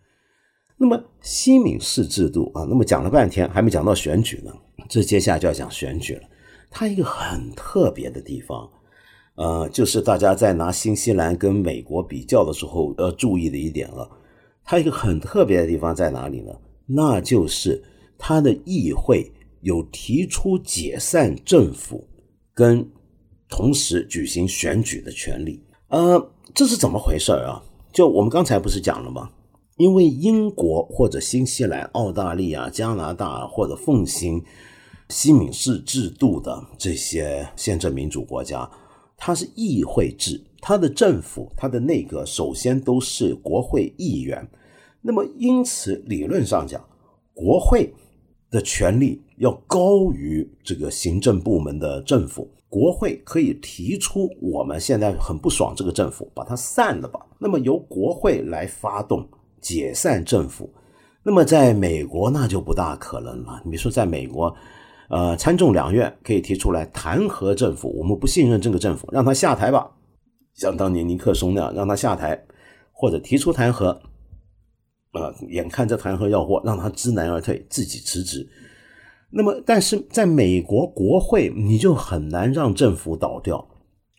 [0.77, 4.53] 那么西敏寺制度啊，那么讲了半天还没讲到选举呢，
[4.87, 6.23] 这接下来就要讲选举了。
[6.71, 8.69] 它一个很特别的地方，
[9.37, 14.07] 呃，就是大家在拿新西兰跟美国比较的时候要注意的一点了。
[14.63, 16.53] 它一个很特别的地方在哪里呢？
[16.85, 17.83] 那就是
[18.19, 19.33] 它的议会。
[19.65, 22.07] 有提出解散政府
[22.53, 22.87] 跟
[23.49, 27.65] 同时举行选举的权利，呃，这是怎么回事啊？
[27.91, 29.31] 就我们刚才不是讲了吗？
[29.79, 34.45] 因为英国或者新西兰、澳大利亚、加拿大或者奉行
[35.09, 38.71] 西敏式制度的这些宪政民主国家，
[39.17, 44.47] 它是议会制，它的政府、它的内阁首先都是国会议员，
[45.01, 46.87] 那么因此理论上讲，
[47.33, 47.91] 国会。
[48.51, 57.21] 的权力要高于这个行政部门的政府，国会可以提出我们现在很不爽这个政府，把它散了吧。
[57.39, 59.29] 那么由国会来发动
[59.61, 60.73] 解散政府，
[61.23, 63.63] 那么在美国那就不大可能了。
[63.65, 64.55] 你说在美国，
[65.09, 69.91] 呃，参众两院可以提出来弹劾政府，我们不信任这个政府，让他下台吧，
[70.55, 72.45] 像当年尼克松那样让他下台，
[72.93, 73.99] 或者提出弹劾。
[75.13, 78.45] 啊，眼看这弹劾要过，让他知难而退，自己辞职。
[79.37, 83.67] 那么，但是在美国国会，你就很难让政府倒掉，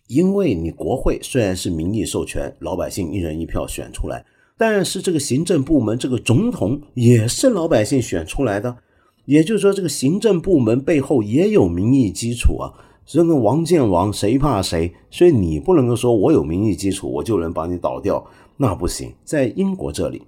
[0.08, 4.26] 因为你国会虽然是民意授权，老百姓一人一票选出来，
[4.58, 8.76] 但是这个行政部门这个总统也是老百姓选出来的，
[9.24, 12.74] 也就是说，这个行政部门背后也有民意基础啊。
[13.06, 14.94] 所以，王见王，谁怕谁？
[15.10, 18.22] 所以你不能够说我有民意基础，我就能把你倒掉，
[18.58, 19.14] 那不行。
[19.24, 20.22] 在英国这里。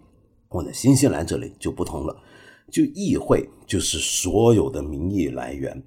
[0.49, 2.15] 或者新西兰这里就不同了，
[2.71, 5.81] 就议会就是所有的民意来源，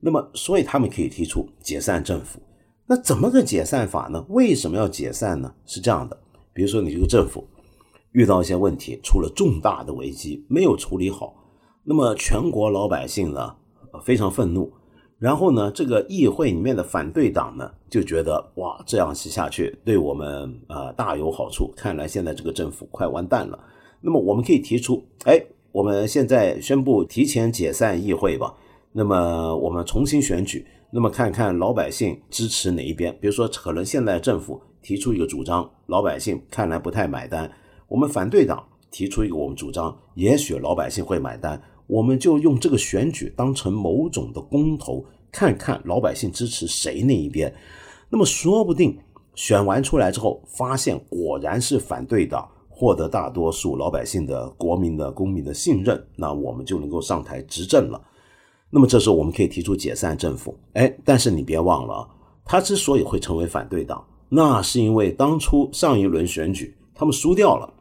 [0.00, 2.40] 那么所以他们可以提出解散政府。
[2.86, 4.24] 那怎么个解散法呢？
[4.28, 5.54] 为什么要解散呢？
[5.64, 6.18] 是这样的，
[6.52, 7.46] 比如说你这个政府
[8.12, 11.34] 遇到一些问题，出了重大的危机没有处理好，
[11.82, 13.56] 那么全国老百姓呢
[14.04, 14.70] 非常愤怒，
[15.18, 23.58] 然后呢这个议会里面的反对党呢就觉得哇这样下去对我们啊大有好处，看来现在这个政府快完蛋了。
[24.02, 25.42] 那么我们可以提出，哎，
[25.74, 28.54] 我们现在宣布提前解散议会吧。
[28.92, 33.12] 那么我们重新选举，那么看看老百姓支持哪一边。
[33.20, 37.50] 比如说，可能现在政府提出一个主张，老百姓看来不太买单。
[37.88, 41.60] 我们反对党提出一个我们主张，也许老百姓会买单。
[41.88, 47.52] 我们就用这个选举当成某种的公投，看看老百姓支持谁那一边。
[48.08, 48.96] 那么说不定
[49.34, 52.48] 选完出来之后，发现果然是反对党。
[52.76, 58.02] 获得大多数老百姓的、国民的、公民的信任，那我们就能够上台执政了。
[58.68, 60.58] 那么这时候我们可以提出解散政府。
[60.72, 62.08] 哎，但是你别忘了，
[62.44, 67.72] 他之所以会成为反对党，那是因为当初上一轮选举他们输掉了，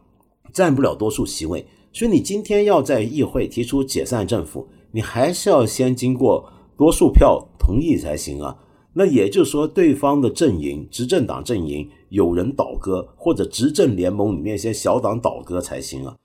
[0.52, 8.56] 占不了多数席位，所以你今天要在议会提出解散政府，你还是要先经过多数票同意才行啊。
[8.96, 16.16] 那也就是说，对方的阵营，执政党阵营有人倒戈，或者执政联盟里面一些小党倒戈才行啊。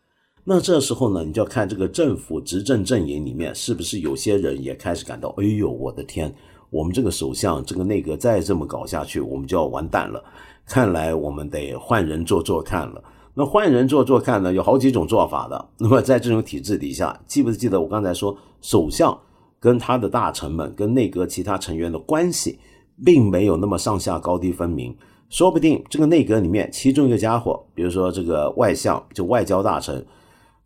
[0.44, 6.34] 那这时候呢，你就要看这个政府执政阵营里面是不是有些人也开始感到，哎呦，我的天，
[6.68, 10.22] 我们这个首相，这个内阁再这么搞下去，我们就要完蛋了。
[10.66, 13.02] 看来我们得换人做做看了。
[13.32, 15.68] 那换人做做看呢，有好几种做法的。
[15.80, 19.18] 那么在这种体制底下，记不记得我刚才说首相？
[19.58, 22.58] 跟他的大臣们、跟内阁其他成员的关系，
[23.04, 24.94] 并没有那么上下高低分明。
[25.28, 30.04] 说不定这个内阁里面，其中一个家伙，比如说这个外相，就外交大臣，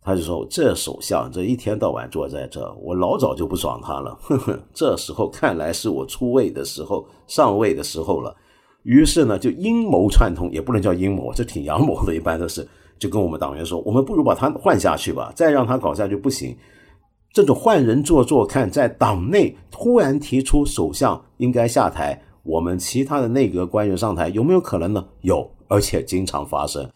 [0.01, 4.17] 他就说：“这首相这一天到晚坐在这，我老早就不爽他了。
[4.21, 8.35] 呵呵，这时候看来是我出位的时候、上位的时候了。”
[8.83, 12.67] 于是呢，就阴谋串通，也不能叫阴谋，这挺阳谋的，一般都是
[12.99, 16.55] 就跟我们党员说：“我们不如把他换下去吧，再让他搞下去不行。”
[17.31, 25.03] 这种换人做做看，在党内突然提出首相应该下台，我们其他的内阁官员上台，有没有可能呢？
[25.21, 26.87] 有，而且经常发生。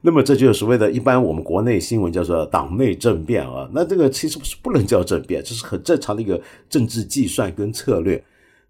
[0.00, 3.66] 那么这就是所谓的一般我们国内新闻叫做党内政变啊。
[3.72, 8.22] 那这个其实不是不能叫政变，这是很正常的一个政治计算跟策略。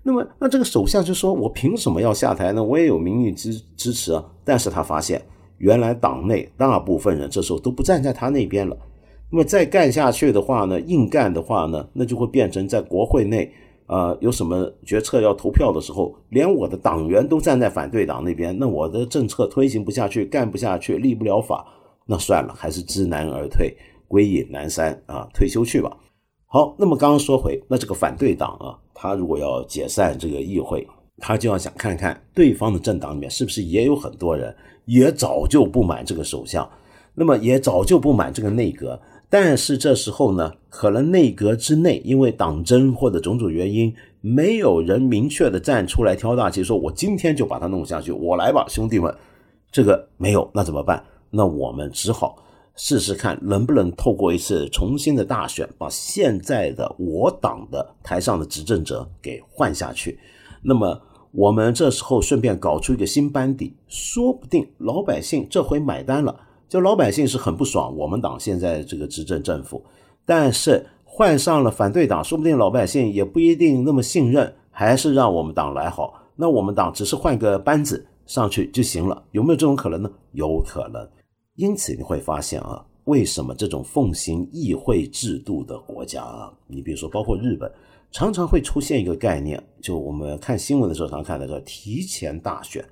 [0.02, 2.62] 那么那这个首相就说：“我凭什么要下台呢？
[2.62, 5.20] 我也有民意支支持啊。”但是他发现，
[5.58, 8.76] 原来党内大部分人这时候都不站在他那边了。
[9.30, 13.50] 那么再干下去的话呢，硬干的话呢，那就会变成在国会内，
[13.86, 21.66] 啊，有什么决策要投票的时候，连我的党员都站在反对党那边，那我的政策推行不下去，干不下去，立不了法，
[22.06, 23.76] 那算了，还是知难而退，
[24.08, 25.94] 归隐南山啊，退休去吧。
[26.46, 30.86] 好，那么刚刚说回，那这个反对党啊，他如果要解散这个议会，
[31.18, 34.54] 他就要想看看对方的政党里面是不是也有很多人
[34.86, 36.66] 也早就不满这个首相，
[37.14, 38.98] 那么也早就不满这个内阁。
[39.28, 49.12] 但是这时候呢，可能内阁之内因为党争或者种种原因，没有人明确的站出来挑大旗，说我今天就把它弄下去，我来吧，兄弟们。
[49.72, 51.02] 这个没有，那怎么办？
[51.30, 52.36] 那我们只好
[52.76, 60.16] 试试看，能不能透过一次重新的大选，把现在的我党的台上的执政者给换下去。
[60.62, 61.00] 那么
[61.32, 66.38] 我们这时候顺便搞出一个新班底，说不定老百姓这回买单了。
[66.68, 69.84] 就老百姓是很不爽，我们党现在这个执政政府，
[70.26, 76.20] 但是换上了反对党，说不定老百姓也不一定那么信任，还是让我们党来好。
[76.34, 80.10] 那我们党只是换个班子上去就行了，有没有这种可能呢？
[80.32, 81.08] 有可能。
[81.54, 87.70] 因此你会发现啊，为什么这种奉行议会制度的国家啊，你比如说包括日本，
[88.10, 92.84] 常常会出现一个概念，就我们看新闻的时候常看到叫提前大选，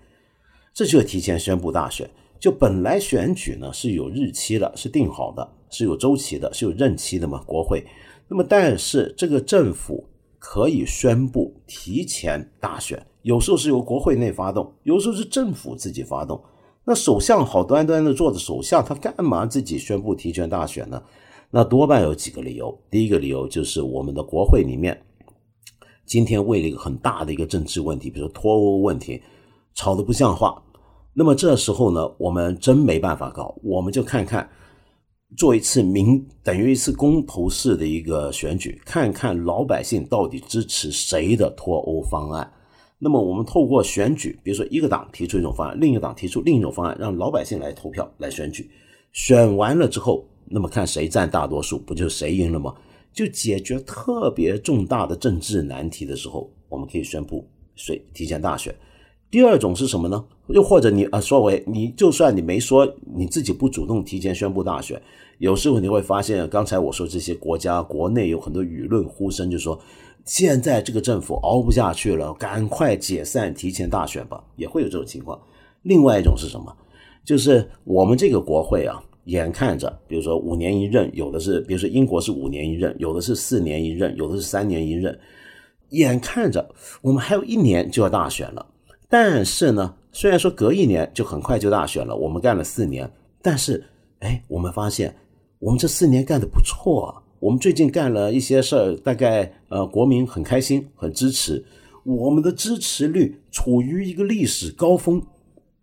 [0.72, 2.08] 这就是提前宣布大选。
[2.42, 7.40] 就本来选举呢是有日期的，是定好的，是有周期的，是有任期的嘛？
[7.46, 7.86] 国会。
[8.26, 10.04] 那么，但是这个政府
[10.40, 16.42] 可以宣布提前大选，有时候是由国会内发动，有时候是政府自己发动。
[16.84, 21.00] 那首相好端端的做着首相，他干嘛自己宣布提前大选呢？
[21.48, 22.76] 那多半有几个理由。
[22.90, 25.00] 第一个理由就是我们的国会里面
[26.04, 29.22] 今天为了一个很大的一个政治问题，比如脱欧问题，
[29.74, 30.60] 吵得不像话。
[31.14, 34.48] 那么这时候呢，我们真没办法搞，我们就看看
[35.36, 42.50] 做一次民等于一次公投式的一个选举，看看老百姓到底支持谁的脱欧方案。
[42.98, 48.70] 那么我们透过选举，比如说一个党提出一种方案，另一个党提出另一种方案，让老百姓来投票来选举。
[49.12, 52.74] 选完了之后，那么看谁占大多数，不就谁赢了吗？
[53.12, 58.74] 就解决特别重大的政治难题的时候，我们可以宣布谁提前大选。
[59.32, 60.22] 第二种是什么呢？
[60.48, 65.00] 又或者你啊，说为你就算你没说你自己不主动提前宣布大选，
[65.38, 69.80] 有时候你会发现，刚才我说这些国家国内有很多舆论呼声，就说
[70.26, 75.40] 现在这个政府熬不下去了，赶快解散提前大选吧，也会有这种情况。
[75.80, 76.70] 另外一种是什么？
[77.24, 85.18] 就是我们这个国会啊，眼看着，比如说五年一任，有的是，比如说英国是五年一任，有的是四年一任，有的是三年一任，
[85.88, 86.68] 眼看着
[87.00, 88.66] 我们还有一年就要大选了。
[89.12, 93.84] 但是呢，虽然说隔一年就很快就大选了，我们干了四年，但是，
[94.20, 95.14] 哎，我们发现
[95.58, 101.62] 我们这四年干的不错，我们最近干了一些事儿，大概呃，国民很开心，很支持，
[102.04, 105.20] 我们的支持率处于一个历史高峰，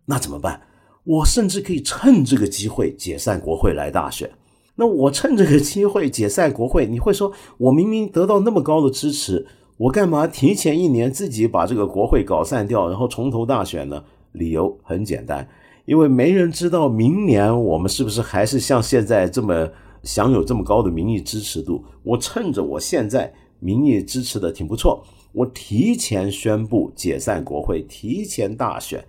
[0.06, 0.60] 那怎么办？
[1.04, 4.28] 我甚至可以趁这个机会解散国会来大选。
[4.74, 9.46] 那我趁这个机会解散国会，你会说我明明得到那么高的支持。
[9.80, 14.04] 我干嘛提前一年自己把这个国会搞散掉，然后从头大选呢？
[14.32, 15.48] 理由很简单，
[15.86, 19.66] 因为没人知道明年我们是不是还是像现在这么
[20.02, 21.82] 享有这么高的民意支持度。
[22.02, 25.02] 我趁着我现在民意支持的挺不错，
[25.32, 29.02] 我提前宣布解散国会，提前大选。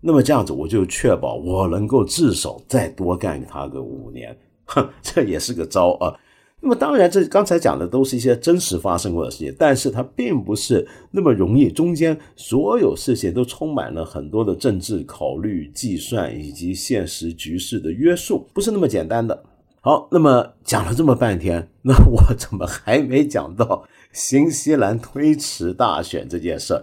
[0.00, 6.16] 那么这样子，我就确保我能够至少再多干他个五年，哼，这也是个招啊。
[6.64, 19.44] 那么当然，这刚才讲的都是一些真实发生过的事情，但是它并不是那么容易，中间所有事情都充满了很多的政治考虑、计算以及现实局势的约束，不是那么简单的。
[19.82, 26.82] 好，那么讲了这么半天，那我怎么还没讲到新西兰推迟大选这件事儿？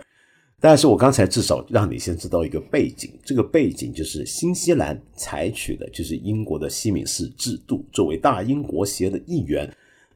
[0.63, 9.67] 但是我刚才至少让你先知道一个背景，这个背景就是新西兰采取的就是英国的西敏寺制度，作为大英国协的一员，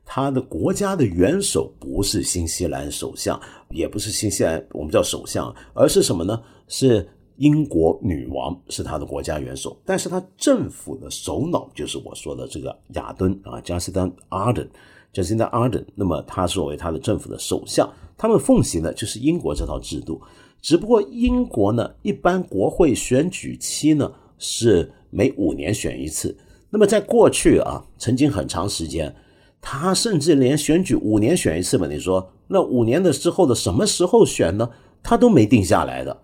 [0.05, 3.41] 他的国家的元首不是新西兰首相，
[3.71, 6.39] 也不是新西兰我们叫首相，而是什么呢？
[6.67, 14.69] 是英国女王是他的国家元首，但是他政府的首脑就是我说的这个亚敦啊，加斯丹·阿登，
[15.11, 17.91] 加斯丹·阿登，那么他作为他的政府的首相。
[18.17, 20.21] 他们奉行的就是英国这套制度，
[20.61, 26.37] 只不过英国呢，一般国会选举期呢是每五年选一次。
[26.69, 29.15] 那么在过去啊，曾经很长时间，
[29.61, 34.69] 他甚至连选举五年选一次嘛，你说那五年的之后的什么时候选呢？
[35.01, 36.21] 他都没定下来的，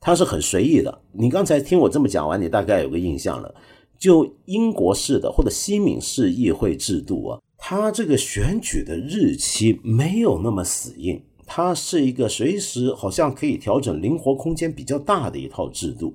[0.00, 1.02] 他是很随意的。
[1.12, 3.54] 你刚才听我这么讲完，你大概有个印象了。
[3.98, 11.22] 就英国式的或者西敏式议会制度啊，它这个选举的日期没有那么死硬。
[11.54, 16.14] 它是一个随时好像可以调整、灵活空间比较大的一套制度，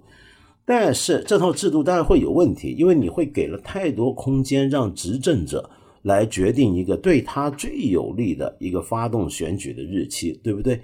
[0.66, 5.70] 但是这套制度当然会有问题，因为你会给了太多空间让执政者
[6.02, 10.82] 来决定一个对他最有利的一个发动选举的日期，对不对？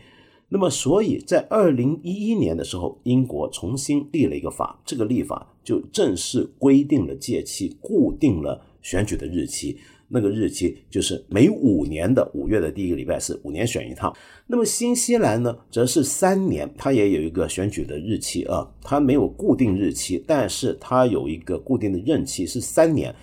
[0.50, 9.76] 那么，所以在二零一一年的时候，英国重新立了一个法，这个立法就正式规定了届期，固定了选举的日期。
[10.14, 14.16] 那个日期就是每五年的五月的第一个礼拜四，五年选一趟。
[14.46, 23.14] 那么新西兰呢，则是三年，它也有一个选举的日期啊，它没有固定日期，但是它有一个固定的任期是三年。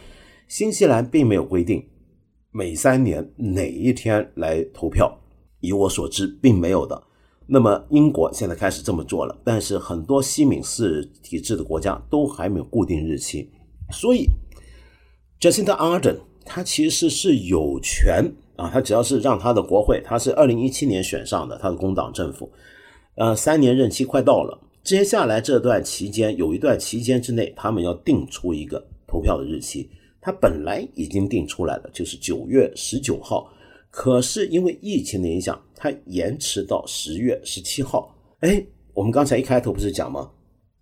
[0.48, 1.80] 新西兰并没有规定
[2.50, 5.16] 每三年哪一天来投票，
[5.60, 7.00] 以我所知并没有的。
[7.46, 13.48] 那么英国现在开始这么做了，但是很多西敏寺体制的国家都还没有固定日期，
[13.92, 14.26] 所以
[15.40, 16.16] Jacinda Ardern。
[16.52, 22.50] 他其实是有权啊，他只要是让他的国会，他是二零一七年选上的，他的工党政府，
[23.14, 29.88] 呃，三年任期快到了，接下来这段期间有一段期间之内，他们要定出一个投票的日期，
[30.20, 33.48] 他本来已经定出来了，就是九月十九号，
[33.88, 38.12] 可是因为疫情的影响，他延迟到十月十七号。
[38.40, 38.60] 哎，
[38.92, 40.28] 我们刚才一开头不是讲吗？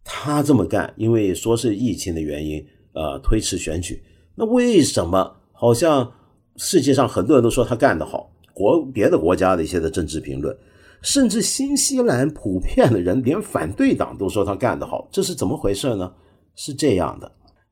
[0.02, 4.02] 他这么干，因为说是疫情的原因，呃，推迟选举，
[4.34, 5.34] 那为什么？
[5.60, 6.08] 好像
[6.54, 10.56] 世界上很多人都说他干得好，国别的国家的一些的政治评论，
[11.02, 16.12] 甚至新西兰普遍的人，连反对党都说他干得好，这是怎么回事呢？
[16.54, 17.30] 是这样的，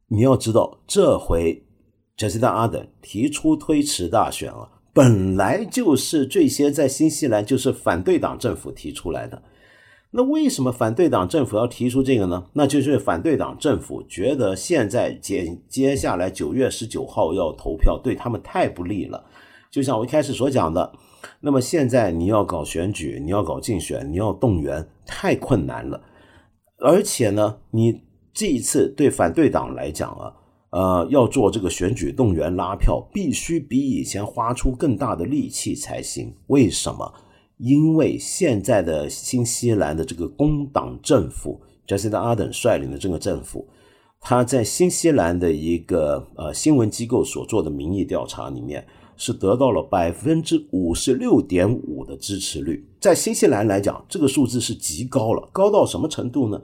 [0.09, 1.65] 你要知道，这回
[2.17, 9.41] 杰西达·阿登提出推迟大选啊，本来就是最先在新西兰就是反对党政府提出来的。
[10.13, 12.47] 那为什么反对党政府要提出这个呢？
[12.55, 19.25] 那就是反对党政府觉得现在接接下来九月十九号要投票，对他们太不利了。
[19.71, 20.93] 就像我一开始所讲的，
[21.41, 26.01] 那么现在你要搞选举，你要搞竞选，你要动员，太困难了。
[26.79, 28.03] 而且呢，你
[28.33, 30.33] 这一次对反对党来讲啊，
[30.71, 36.35] 呃，要做这个选举动员拉票，必须比以前花出更大的力气才行。
[36.47, 37.13] 为什么？
[37.59, 43.67] 因为现在的新西兰的这个工党政府，Jacinda Ardern 率领的这个政府，
[44.21, 48.87] 他在新西兰的一个呃新闻机构所做的民意调查里面，
[49.17, 52.87] 是得到了百分之五十六点五的支持率。
[53.01, 56.61] 在新西兰来讲，这个数字是极高了，高到什么程度呢？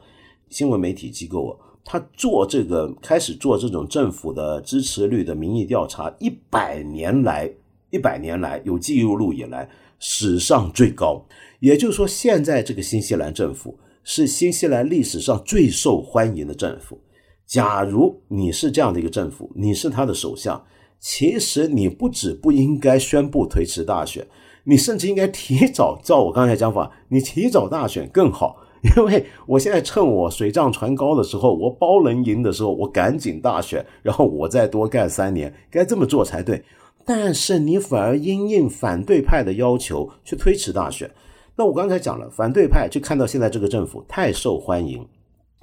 [0.50, 7.50] 新闻媒体机构啊，他做这个开始做这种政府的支持率的民意调查，一百年来，
[7.88, 9.66] 一百年来有记录以来。
[10.04, 11.24] 史上最高，
[11.60, 17.00] 也就是说，现在这个新西兰政府是新西兰历史上最受欢迎的政府。
[17.46, 20.60] 假如你是这样的一个政府，你是他的首相，
[20.98, 24.26] 其实你不止不应该宣布推迟大选，
[24.64, 25.96] 你甚至应该提早。
[26.02, 28.56] 照我刚才讲法，你提早大选更好，
[28.96, 36.60] 因为我现在趁我水涨船高的时候，我包能赢的时候，我赶紧大选，然后我再多干三年，该这么做才对。
[37.04, 41.10] 但是你反而因应反对派的要求去推迟大选，
[41.56, 45.06] 那我刚才讲了，反对派就看到现在这个政府太受欢迎，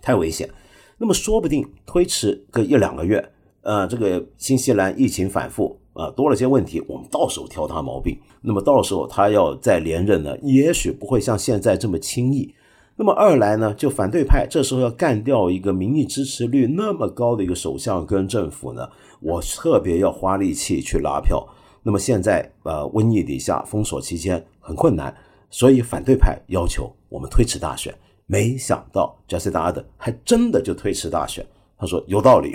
[0.02, 0.50] 太危险。
[0.98, 3.24] 那么说不定推迟个一两个月，
[3.62, 8.20] 呃，这个新西兰疫情反复啊，多了些问题，我们到时候挑他毛病。
[8.42, 12.54] 那么到时候他要再连任呢，也许不会像现在这么轻易。
[13.02, 18.90] 那么二来呢，就反对派这时候要干掉一个民意支持率那么高的一个首相跟政府呢，
[19.22, 21.48] 我特别要花力气去拉票。
[21.82, 25.16] 那么现在呃，瘟疫底下封锁期间很困难，
[25.50, 27.98] 所以反对派要求我们推迟大选。
[28.26, 31.48] 没想到加西达阿德还真的就推迟大选。
[31.78, 32.52] 他说有道理，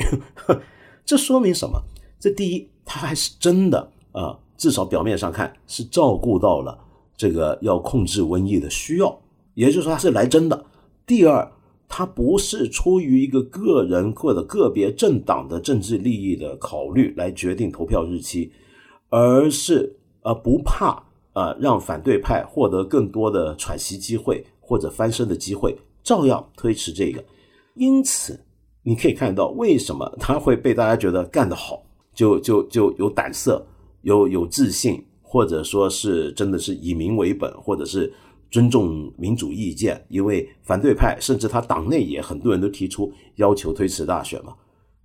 [1.07, 1.83] 这说明什么？
[2.21, 6.79] 这第一，他还是真的啊，至少表面上看是照顾到了
[7.17, 9.19] 这个要控制瘟疫的需要。
[9.55, 10.65] 也就是说，他是来真的。
[11.07, 11.53] 第二，
[11.89, 18.51] 他不是出于一个个人或者个别政党的政治利益的考虑来决定投票日期，
[19.11, 21.01] 而是呃不怕
[21.35, 27.23] 啊让反对派获得更多的喘息机会或者翻身的机会，照样推迟这个。
[27.75, 28.41] 因此，
[28.83, 31.83] 你可以看到为什么他会被大家觉得干得好，
[32.15, 33.65] 就就就有胆色、
[34.03, 38.13] 有有自信，或者说是真的是以民为本，或者是。
[38.55, 44.55] 尊重民主意见，因为反对派甚至他党内也很多人都提出要求推迟大选嘛，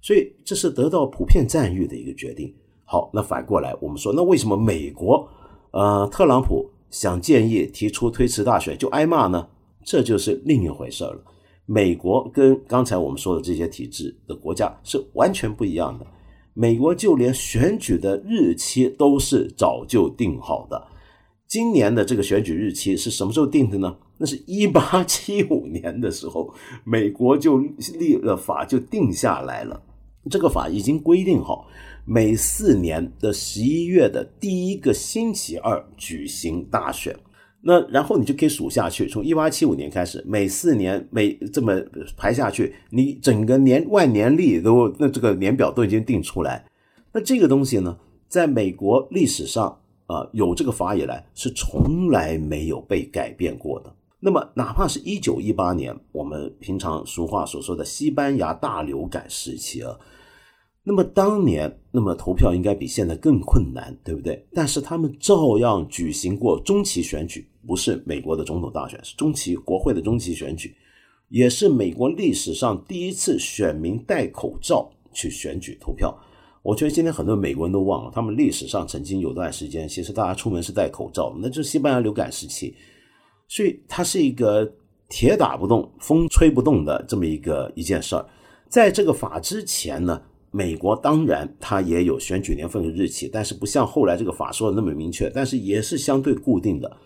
[0.02, 2.54] 所以这是得到普遍赞誉的一个决定。
[2.86, 5.28] 好，那反过来我们说，那为什么美国
[5.72, 9.48] 呃特朗普想建议提出推迟大选就挨骂呢？
[9.84, 11.20] 这就是另一回事了。
[11.66, 16.06] 美国跟刚才我们说的这些体制的国家是完全不一样的。
[16.54, 20.88] 美国就连选举的日期都是早就定好的。
[21.50, 23.98] 今年的这个选举日期是什么时候定的呢？
[24.20, 26.54] 那是一八七五年的时候，
[26.86, 27.58] 美国就
[27.98, 29.82] 立了法，就定下来了。
[30.30, 31.68] 这个法已经规定好，
[32.06, 37.18] 每四年的十一月的第一个星期二举行大选。
[37.62, 41.82] 那然后你就可以数下去，从一八七五年开始，每四年每这么
[42.16, 46.64] 排下去，你整个年万年历都那这个年表都已经定出来。
[47.12, 47.98] 那这个东西呢，
[48.28, 49.80] 在美国历史上。
[50.10, 53.96] 啊，有这个法以来是从来没有被改变过的。
[54.20, 59.96] 那么，哪怕是一九一八年，我们平常俗话所说的西班牙大流感时期啊，
[60.84, 64.44] 那么当年，那么投票应该比现在更困难，对不对？
[64.52, 70.76] 但是他们照样举行过中期选举，不是美国的总统大选，是中期国会的中期选举，
[71.30, 76.18] 也是美国历史上第一次选民戴口罩去选举投票。
[76.62, 82.76] 我觉得今天很多美国人都忘了，他们历史上曾经有段时间，其实大家出门是戴口罩，那就是西班牙流感时期，
[83.48, 84.70] 所以它是一个
[85.08, 88.26] 铁打不动、风吹不动的这么一个一件事儿。
[88.68, 96.98] 在这个法之前呢，美国当然它也有选举年份的日期，但是不像后来这个法说的那么明确，但是也是相对固定的。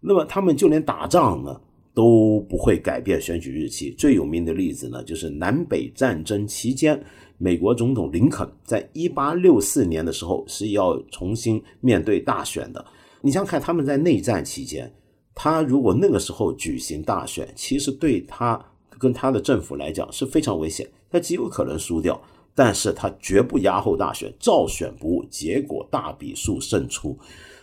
[0.00, 1.60] 那么他们就连打仗呢
[1.94, 3.90] 都不会改变选举日期。
[3.90, 7.00] 最有名的例子呢，就是南北战争期间。
[7.42, 12.84] 美国总统林肯在一八六四年的时候是要重新面对大选的。
[13.20, 14.94] 你想想看，他们在内战期间，
[15.34, 18.64] 他如果那个时候举行大选，其实对他
[18.96, 22.22] 跟他的政府来讲是非常危险，他极有可能输掉。
[22.54, 27.18] 但是他绝不压后大选，照选不误，结果大比数胜出。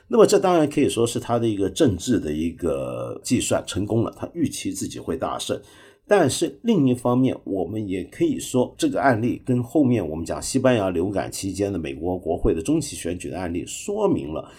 [0.10, 5.58] 那么这当然可以说是他的一个政治的一个计算成功了，他预期自己会大胜。
[6.10, 14.50] 但是另一方面，我们也可以说，这个案例跟后面我们讲西班牙流感期间的美国国会的中期选举的案例，说明了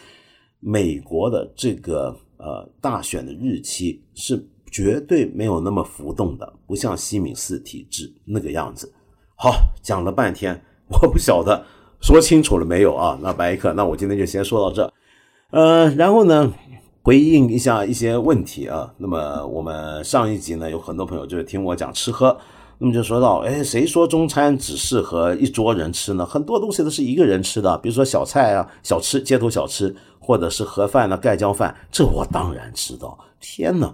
[0.60, 4.40] 美国的这个呃大选的日期是
[4.70, 8.92] 绝对没有那么浮动的，不像西敏寺体制那个样子。
[9.34, 11.66] 好，讲了半天，我不晓得
[12.00, 13.18] 说清楚了没有啊？
[13.20, 14.92] 那白客，那我今天就先说到这。
[15.50, 16.54] 呃，然后呢？
[17.02, 22.36] 回应一下一些问题啊，那么我们上一集呢，有很多朋友就是听我讲吃喝，
[22.76, 26.26] 那么就说到，哎，谁说中餐只适合一桌人吃呢？
[26.26, 33.18] 很多东西都是一个人吃的，比如说小菜啊、小吃、街头小吃，或者是盒饭呢、盖浇饭，这我当然知道。
[33.40, 33.90] 天哪，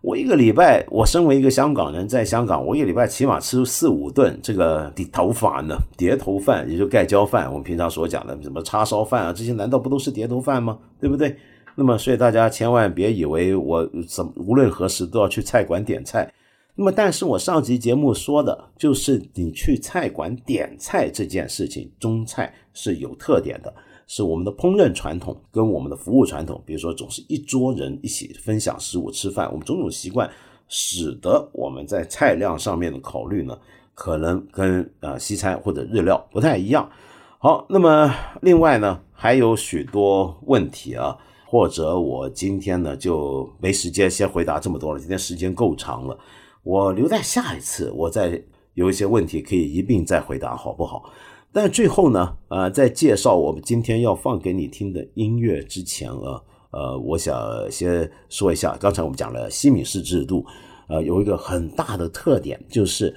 [0.00, 10.78] 我一个礼拜，我身为一个香港人，在香港，我一个礼拜起码吃四五顿这个碟头饭呢，碟头饭也就盖浇饭，我们平常所讲的什么叉烧饭啊，这些难道不都是碟头饭吗？
[11.00, 11.36] 对不对？
[11.78, 16.32] 那么，所以大家千万别以为我怎无论何时都要去菜馆点菜。
[16.74, 23.74] 那么，但是我上集节目说的就是，你去菜馆点菜这件事情，中菜是有特点的，
[24.06, 26.62] 是我们的烹饪传统跟我们的服务传统。
[26.66, 30.30] 比如说，总是一桌人一起分享食物吃饭，我们种种习惯，
[30.68, 33.58] 使得我们在菜量上面的考虑呢，
[33.94, 36.90] 可能跟呃西餐或者日料不太一样。
[37.38, 41.16] 好，那么另外呢，还有许多问题啊。
[41.56, 46.18] 或者我今天呢就没时间先回答这么多了，今天时间够长了，
[46.62, 48.38] 我留在下一次，我再
[48.74, 51.10] 有一些问题可以一并再回答，好不好？
[51.54, 56.42] 但最后呢，呃，在介绍我们今天要放给你听的音乐之前啊，
[56.72, 57.34] 呃，我想
[57.70, 60.44] 先说一下，刚才我们讲了西敏式制度，
[60.90, 63.16] 呃，有一个很大的特点就是。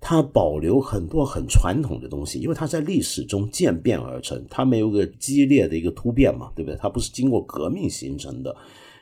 [0.00, 6.76] 它保留很多很传统的东西，因为它在历史中渐变而成，它没有个激烈的一个突变嘛，对不对？
[6.80, 8.54] 它不是经过革命形成的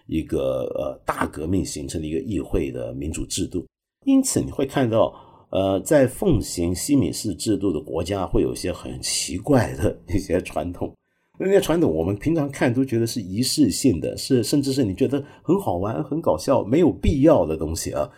[0.06, 3.66] 一个呃大革命形成的一个议会的民主制度，
[4.04, 5.14] 因此你会看到，
[5.50, 10.92] 呃，在奉行西敏式制度的国家，会有一些很奇怪的一些传统，
[11.38, 18.10] 那些传统我们平常看都觉得是仪式性的，是甚至是你觉得很好玩、很搞笑、没有必要的东西啊。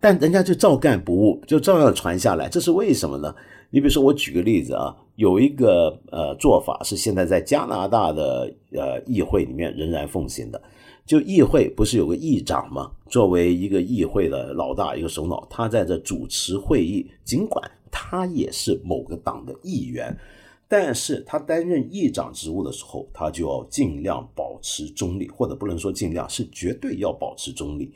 [0.00, 3.34] 但人家就照干不误，就照样传下来，这是为什么呢？
[3.70, 10.62] 你比如说，我举个例子啊，有一个呃做法是现在在加拿大的呃议会里面仍然奉行的，
[11.04, 12.92] 就议会不是有个议长吗？
[13.08, 20.16] 作为一个议会的老大，一个首脑，他在这主持会议，尽管他也是某个党的议员，
[20.68, 27.92] 但是他担任议长职务的时候，他就要尽量保持中立，或者不能说尽量，是绝对要保持中立。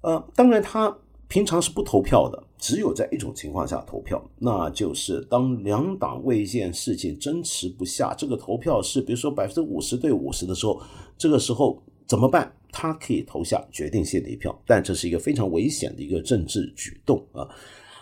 [0.00, 0.96] 呃，当然，他
[1.26, 10.80] 平常是不投票的，只有在一种情况下投票，那就是当两党为一件事情争持不下，这个投票是比如说百分之五十对五十的时候，
[11.18, 12.50] 这个时候怎么办？
[12.70, 17.48] 他可以投下决定性的一票，但这是一个非常危险的一个政治举动啊。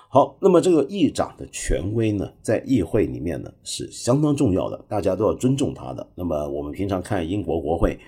[0.08, 6.06] 好，那么这个议长的权威呢，在议会里面呢是相当重要的，大家都要尊重他的。
[6.14, 7.98] 那么我们平常看英国国会。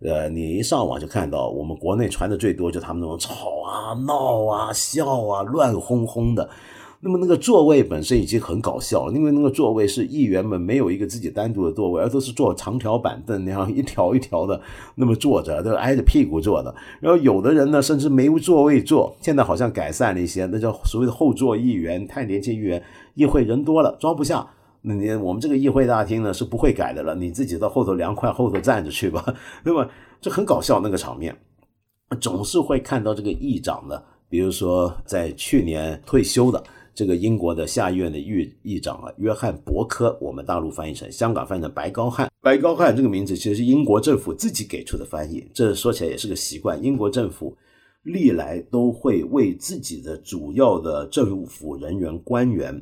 [0.00, 6.48] 呃，你一上网就看到，我们国内传的最多就他们那种吵啊、闹啊、笑啊、乱哄哄的。
[7.00, 14.60] 那么那个座位本身已经很搞笑了，因为那个座位是议员们没有一个自己单独的座位，而都是坐长条板凳那样一条一条的
[14.96, 16.74] 那么坐着，都挨着屁股坐的。
[17.00, 19.14] 然后有的人呢，甚至没座位坐。
[19.20, 22.82] 现在好像改善了一些，那叫所谓的后座议员，太年轻议员，
[23.14, 24.44] 议会人多了装不下。
[24.80, 29.24] 那你我们这个议会大厅呢是不会改的了，你自己到后头凉快后头站着去吧。
[29.64, 29.88] 那么
[30.20, 31.36] 这很搞笑那个场面，
[32.20, 36.62] 总是会看到这个议长呢，比如说在去年退休的
[36.94, 42.30] 这个英国的下议院的议议长啊，约翰伯科，我们大陆翻译成香港翻译成白高汉。
[42.40, 46.82] 白高汉这个名字其实是英国政府自己给出的翻译，这说起来也是个习惯。
[46.82, 47.56] 英国政府
[48.04, 52.80] 历来都会为自己的主要的政府人员官员。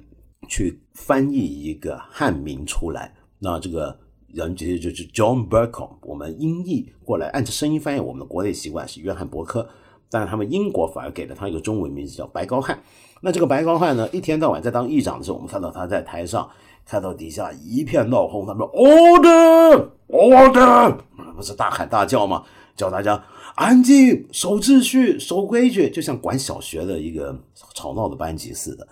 [0.48, 5.90] 去翻译一个汉名出来，那这个人其实就是 John Bercom，。
[6.02, 9.68] 我们音译过来，按照声音翻译，我们的国内习惯是约翰伯克，
[10.10, 12.78] 但是他们英国反而给了他一个中文名字叫白高汉。
[13.20, 16.48] 那这个白高汉呢，一天到晚在当议长的时候，我们看到他在台上，
[16.84, 20.98] 看到底下一片闹哄，他们 Order Order，
[21.34, 22.44] 不是大喊大叫吗？
[22.76, 23.24] 叫大家
[23.54, 27.34] 安静、守秩序、守规矩，就像管小学的一个
[27.74, 28.86] 吵闹的班级似的。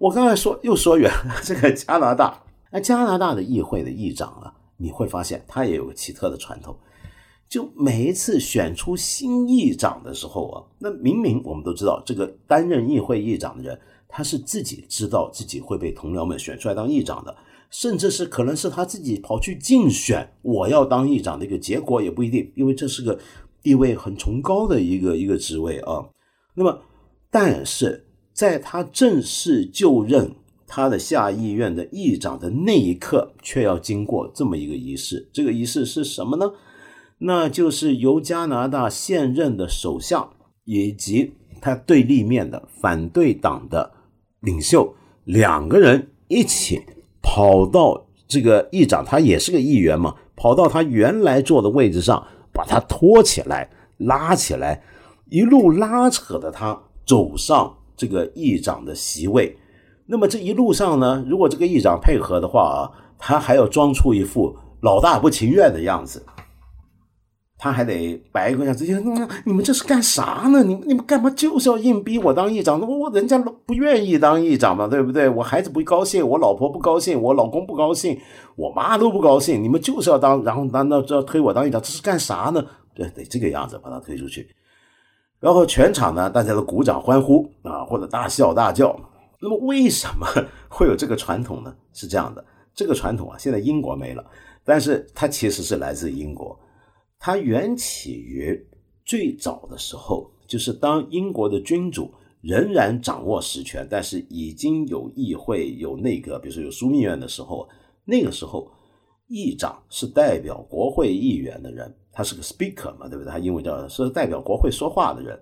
[0.00, 2.42] 我刚才说又说远了， 这个加拿大，
[2.72, 6.74] 那加拿大的议会的议长啊，你会发现他也有个奇特的传统，
[7.46, 13.78] 就每一次选出新议长的时候啊，那明明我们都知道，这个担任议会议长的人，
[14.08, 17.36] 他是自己知道自己会被同僚们选出来当议长的，
[17.68, 23.18] 甚至是可能是他自己跑去竞选我要当议长的一个结果也不一定，因为这是个
[23.60, 26.08] 地位很崇高的一个一个职位啊。
[26.54, 26.80] 那么，
[27.30, 28.06] 但是。
[28.40, 30.34] 在他正式就任
[30.66, 35.28] 他的下议院的议长的那一刻，却要经过这么一个仪式。
[35.30, 36.50] 这个仪式是什么呢？
[37.18, 40.26] 那就是由加拿大现任的首相
[40.64, 43.92] 以及他对立面的反对党的
[44.40, 46.80] 领袖两个人一起
[47.20, 53.68] 跑到这个议长，他也是个议员嘛，跑到他原来坐的位置上，把他拖起来、
[53.98, 54.82] 拉起来，
[55.28, 57.76] 一路拉扯的他走上。
[58.00, 59.54] 这个议长的席位，
[60.06, 62.80] 那么这一路上呢，如果这个议长配合的话啊，
[63.18, 66.24] 他还要装出一副老大不情愿的样子，
[67.58, 68.86] 他还得摆一个样子，
[69.44, 70.64] 你们这是干啥呢？
[70.64, 72.80] 你你们干嘛就是要硬逼我当议长？
[72.80, 75.28] 我人家不愿意当议长嘛，对不对？
[75.28, 78.18] 我孩子不高兴，我老婆不高兴，我老公不高兴，
[78.56, 81.78] 我妈都不高兴，你们就是要当，然后难道就要推我当议长？
[81.82, 82.64] 这是干啥呢？
[82.94, 84.48] 对，得这个样子把他推出去。
[85.40, 88.94] 然后全场呢，大家都鼓掌欢呼啊，或者大笑大叫。
[89.40, 90.26] 那么为什么
[90.68, 91.74] 会有这个传统呢？
[91.94, 94.22] 是这样的，这个传统啊，现在英国没了，
[94.62, 96.58] 但是它其实是来自英国。
[97.18, 98.62] 它缘起于
[99.04, 102.12] 最早的时候，就是当英国的君主
[102.42, 107.66] 仍然掌握实权，但是已经有议会、有内阁，比如说有枢密院的时候，
[108.04, 108.70] 那个时候
[109.26, 111.94] 议长是代表国会议员的人。
[112.12, 113.30] 他是个 speaker 嘛，对不对？
[113.30, 115.38] 他英文叫是代表国会说话的人。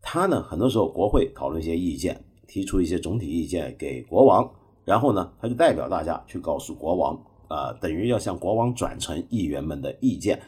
[0.00, 4.48] 他呢，很多时候国会讨论一些意见，提出一些总体意见给国王，
[4.84, 10.40] 然后呢，他就代表大家去告诉国王，啊，等于要向国王转呈议员们的意见。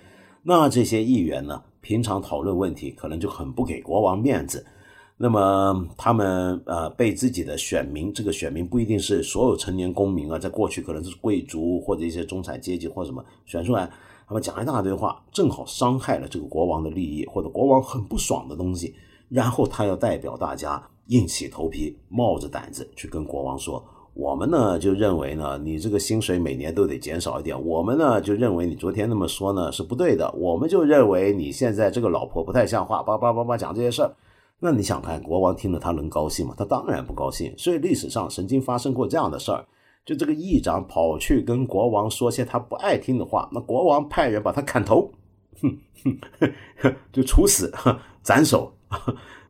[0.43, 4.65] 那这些议员呢，平常讨论问题可能就很不给国王面子。
[5.23, 13.91] 那么他们呃被自己的选民，这个选民不一定是所有成年公民啊，在过去可能是贵族或者一些中产阶级或什么选出来，
[14.31, 18.95] 他们讲一大堆话，正好伤害了这个国王的利益，或者国王很不爽的东西，
[19.29, 34.15] 然后他要代表大家硬起头皮，冒着胆子去跟国王说，我们呢就认为呢，你这个薪水每年都得减少一点，我们呢就认为你昨天那么说呢是不对的，我们就认为你现在这个老婆不太像话，叭叭叭叭讲这些事儿。
[34.61, 36.55] 那你想看国王听了他能高兴吗？
[36.57, 37.53] 他当然不高兴。
[37.59, 39.67] 所以历史上曾经发生过这样的事儿，
[40.05, 45.13] 就这个议长跑去跟国王说些他不爱听的话，那国王派人把他砍头，
[45.61, 47.73] 哼哼， 就处死，
[48.23, 48.73] 斩首，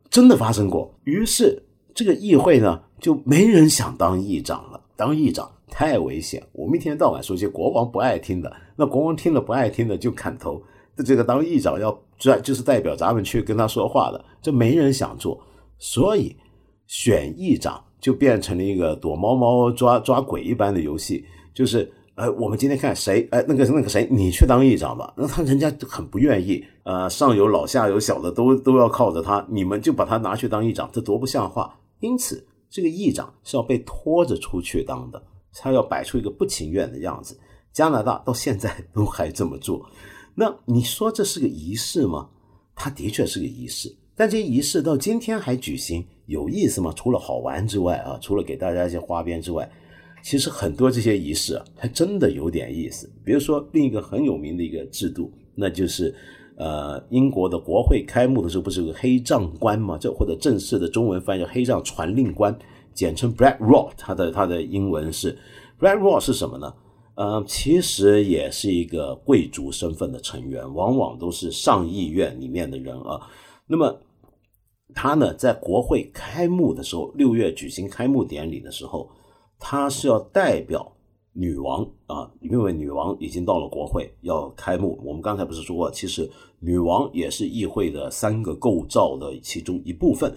[0.09, 0.93] 真的发生过。
[1.05, 1.61] 于是
[1.95, 4.79] 这个议会呢，就没人想当议长了。
[4.95, 10.61] 当议长太危险，我们一天到晚说些国王不爱听的，那国王听了不爱听的就砍头。
[11.05, 15.41] 这个当议长要在就是代表咱们去跟他说话的，这没人想做，
[15.79, 16.35] 所以
[16.85, 21.23] 选议长就变成了一个躲猫猫抓抓鬼一般的游戏，
[21.53, 31.77] 就是呃，我们今天看谁，哎，那个那个谁，你去当议长吧，那他人家很不愿意，呃，上有老下有小的都都要靠着他，你们就把他拿去当议长，这多不像话。
[31.99, 35.21] 因此，这个议长是要被拖着出去当的，
[35.53, 37.39] 他要摆出一个不情愿的样子。
[37.71, 39.85] 加拿大到现在都还这么做。
[40.35, 42.27] 那你说这是个仪式吗？
[42.75, 46.93] 它的确是个仪式，但这些仪式到今天还举行，有意思吗？
[46.95, 49.69] 除了好玩之外啊，除了给大家一些花边之外，
[50.23, 53.11] 其实很多这些仪式啊，还真的有点意思。
[53.25, 56.15] 比如说另一个很有名的一个制度，那就是
[56.55, 59.97] 呃，英国的国会开幕的时候不是有个黑杖官吗？
[59.99, 62.57] 这或者正式的中文翻译叫黑杖传令官，
[62.93, 65.37] 简称 Black Rod，它的它的英文是
[65.79, 66.73] Black Rod 是什么呢？
[67.15, 73.19] 呃，其实也是一个贵族身份的成员，往往都是上议院里面的人啊。
[73.67, 73.99] 那么
[74.93, 79.09] 他呢，在国会开幕的时候，六月举行开幕典礼的时候，
[79.59, 80.91] 他是要代表
[81.33, 84.99] 女王啊，因为女王已经到了国会要开幕。
[85.03, 86.29] 我们刚才不是说过，其实
[86.59, 90.33] 女王也是议会的三个构造的其中一部分。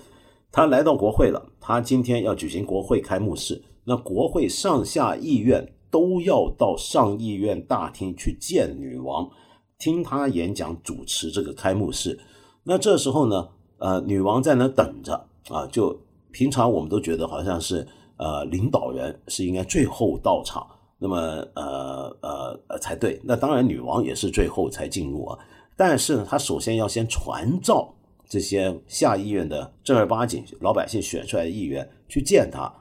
[0.50, 3.62] 他来到国会了，他今天要举行国会开幕式。
[3.84, 5.70] 那国会上下议院。
[5.94, 9.30] 都要到上议院大厅去见女王，
[9.78, 12.18] 听她演讲，主持这个开幕式。
[12.64, 15.14] 那这时候呢，呃，女王在那等着
[15.48, 15.66] 啊。
[15.66, 15.98] 就
[16.30, 20.66] 平常我们都觉得好像是呃，领导人是应该最后到场，
[20.98, 21.16] 那么
[21.54, 23.20] 呃呃呃才对。
[23.24, 25.38] 那当然，女王也是最后才进入啊。
[25.76, 27.92] 但是呢，她首先要先传召
[28.28, 32.72] 这些下议院的正儿八经老百姓选出来的议员去见她。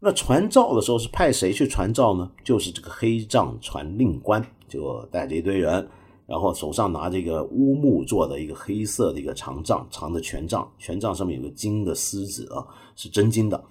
[0.00, 2.28] 那传召的时候是派谁去传召呢？
[2.42, 5.88] 就是这个黑杖传令官，就带着一堆人，
[6.32, 12.64] 然后手上拿着一个乌木做的一个黑色的一个长杖，长的权杖，权杖上面有个金的狮子啊，
[12.96, 13.64] 是真金的，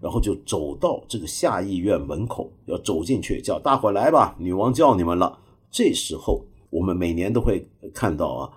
[0.00, 5.38] 然后就走到这个下议院门口，要走进去，叫大伙来吧，女王叫你们了。
[5.70, 8.50] 这时候我们每年都会看到啊，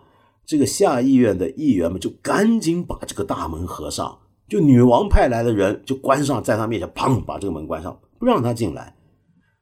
[0.48, 4.18] 这个下议院的议员们就赶紧把这个大门合上。
[4.50, 8.96] 就女王派来的人就关上，在他面前砰把这个门关上，不让他进来。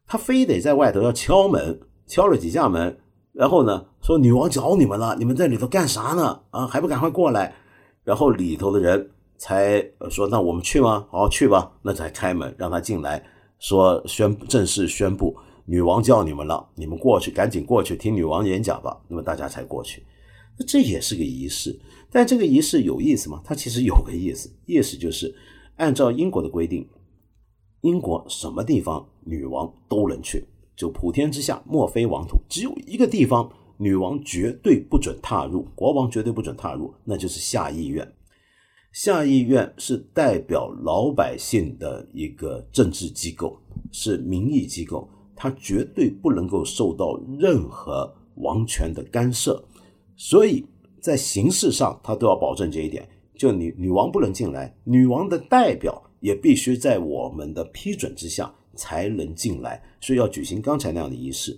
[0.07, 1.77] 他非得在外头要敲门，
[2.07, 2.97] 敲了几下门，
[3.33, 6.41] 然后呢说女王找你们了，你们在里头干啥呢？
[6.49, 7.55] 啊，还不赶快过来？
[8.03, 11.07] 然后里头的人才说那我们去吗？
[11.09, 13.23] 好去吧，那才开门让他进来，
[13.59, 18.99] 说宣正式宣布女王叫你们了，你们过去赶紧过去听女王演讲吧。
[19.07, 20.03] 那么大家才过去，
[20.57, 21.79] 那这也是个仪式。
[22.11, 23.41] 但这个仪式有意思吗？
[23.45, 25.33] 它其实有个意思，意思就是
[25.77, 26.85] 按照英国的规定，
[27.81, 30.45] 英国什么地方女王都能去，
[30.81, 38.11] 就普天之下莫非王土，只有一个地方女王绝对不准踏入，国王绝对不准踏入，那就是下议院。
[38.91, 43.55] 下议院是代表老百姓的一个政治机构，
[43.91, 49.63] 是民意机构，它绝对不能够受到任何王权的干涉，
[50.17, 50.65] 所以。
[50.99, 61.55] 在形式上，他都要保证这一点，就女女王不能进来，女王的代表也必须在我们的批准之下才能进来，所以要举行刚才那样的仪式。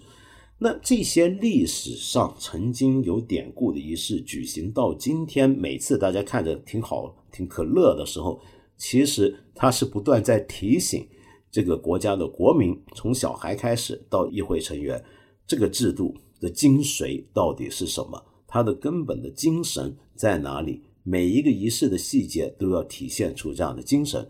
[0.60, 8.42] 那这些历史上曾经有典故的仪式，举行到今天，每次大家看着挺好、挺可乐的时候，
[8.78, 11.08] 其实它是不断在提醒
[11.50, 15.02] 这个国家的国民，从小孩开始到议会成员，
[15.48, 18.22] 这个制度的精髓到底是什么。
[18.46, 20.82] 它的根本的精神在哪里？
[21.04, 24.26] 每一个仪式的细节都要体现出这样的精神。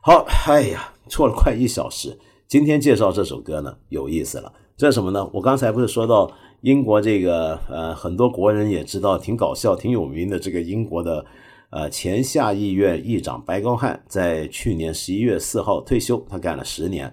[0.00, 2.18] 好，哎呀，错了快一小时。
[2.48, 4.50] 今天介绍这首歌呢，有意思了。
[4.74, 5.28] 这是什么呢？
[5.34, 6.32] 我刚才不是说到
[6.62, 11.26] 英国这个呃，很多国人也知道挺搞笑、挺有名的这个英国的
[11.68, 17.12] 呃前下议院议长白高汉，在去年十一月四号退休，他干了十年。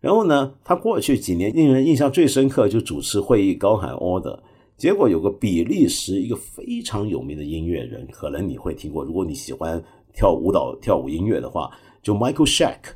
[0.00, 4.38] 然后呢，他过去几年令人印象最深刻，就主持会议高喊 order。
[4.78, 11.70] 结果有个比利时一个非常有名的音乐人，可能你会听过，如果你喜欢跳舞蹈、跳舞音乐的话，
[12.02, 12.94] 就 Michael Shack，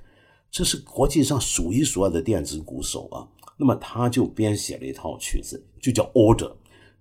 [0.54, 3.26] 这是国际上数一数二的电子鼓手啊。
[3.56, 6.48] 那么他就编写了一套曲子，就叫《Order》。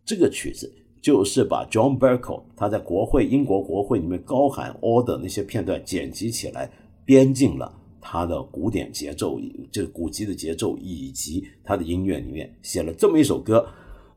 [0.03, 6.67] 这个曲子就是把 John Bercow 他在国会英国国会里面高喊 Order 那些片段剪辑起来，
[7.05, 9.39] 编进了他的古典节奏，
[9.71, 13.63] 这个古籍的节奏以及他的音乐里面，写了这么一首歌。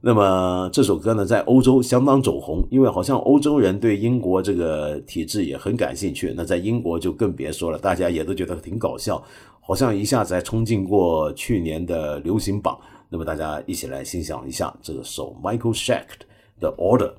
[0.01, 6.33] 那么这首歌呢，在欧洲相当走红，因为好像欧洲人对英国这个体制也很感兴趣。
[6.37, 9.23] 那在英国就更别说了，大家也都觉得挺搞笑。
[9.61, 12.79] 好像一下子还冲进过去年的流行榜，
[13.09, 16.05] 那么大家一起来欣赏一下这首 Michael Shack
[16.61, 17.13] 的 Order。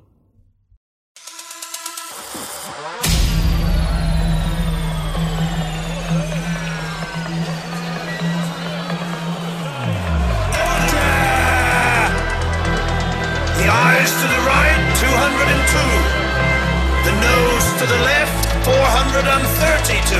[15.68, 20.16] The nose to the left, 432.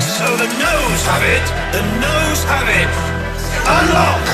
[0.00, 2.92] So the nose have it, the nose have it.
[3.64, 4.26] Unlock!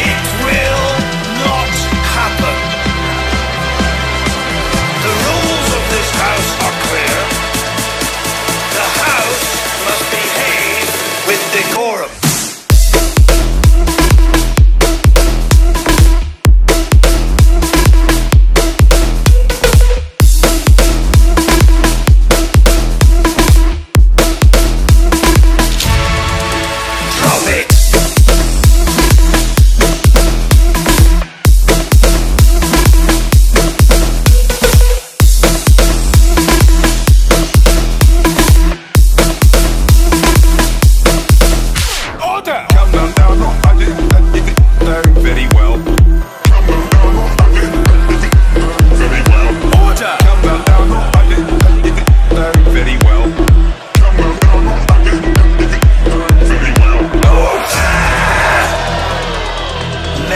[0.00, 0.88] It will
[1.44, 1.74] not
[2.16, 2.56] happen.
[5.04, 7.16] The rules of this house are clear.
[8.80, 9.44] The house
[9.84, 10.88] must behave
[11.28, 12.23] with decorum.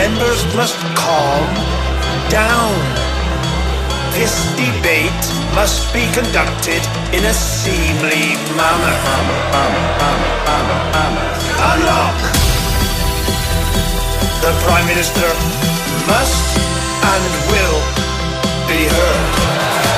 [0.09, 1.45] Members must calm
[2.31, 2.73] down.
[4.17, 6.81] This debate must be conducted
[7.13, 8.97] in a seemly manner.
[11.73, 12.19] Unlock!
[14.41, 15.29] The Prime Minister
[16.09, 16.57] must
[17.13, 17.79] and will
[18.67, 19.98] be heard.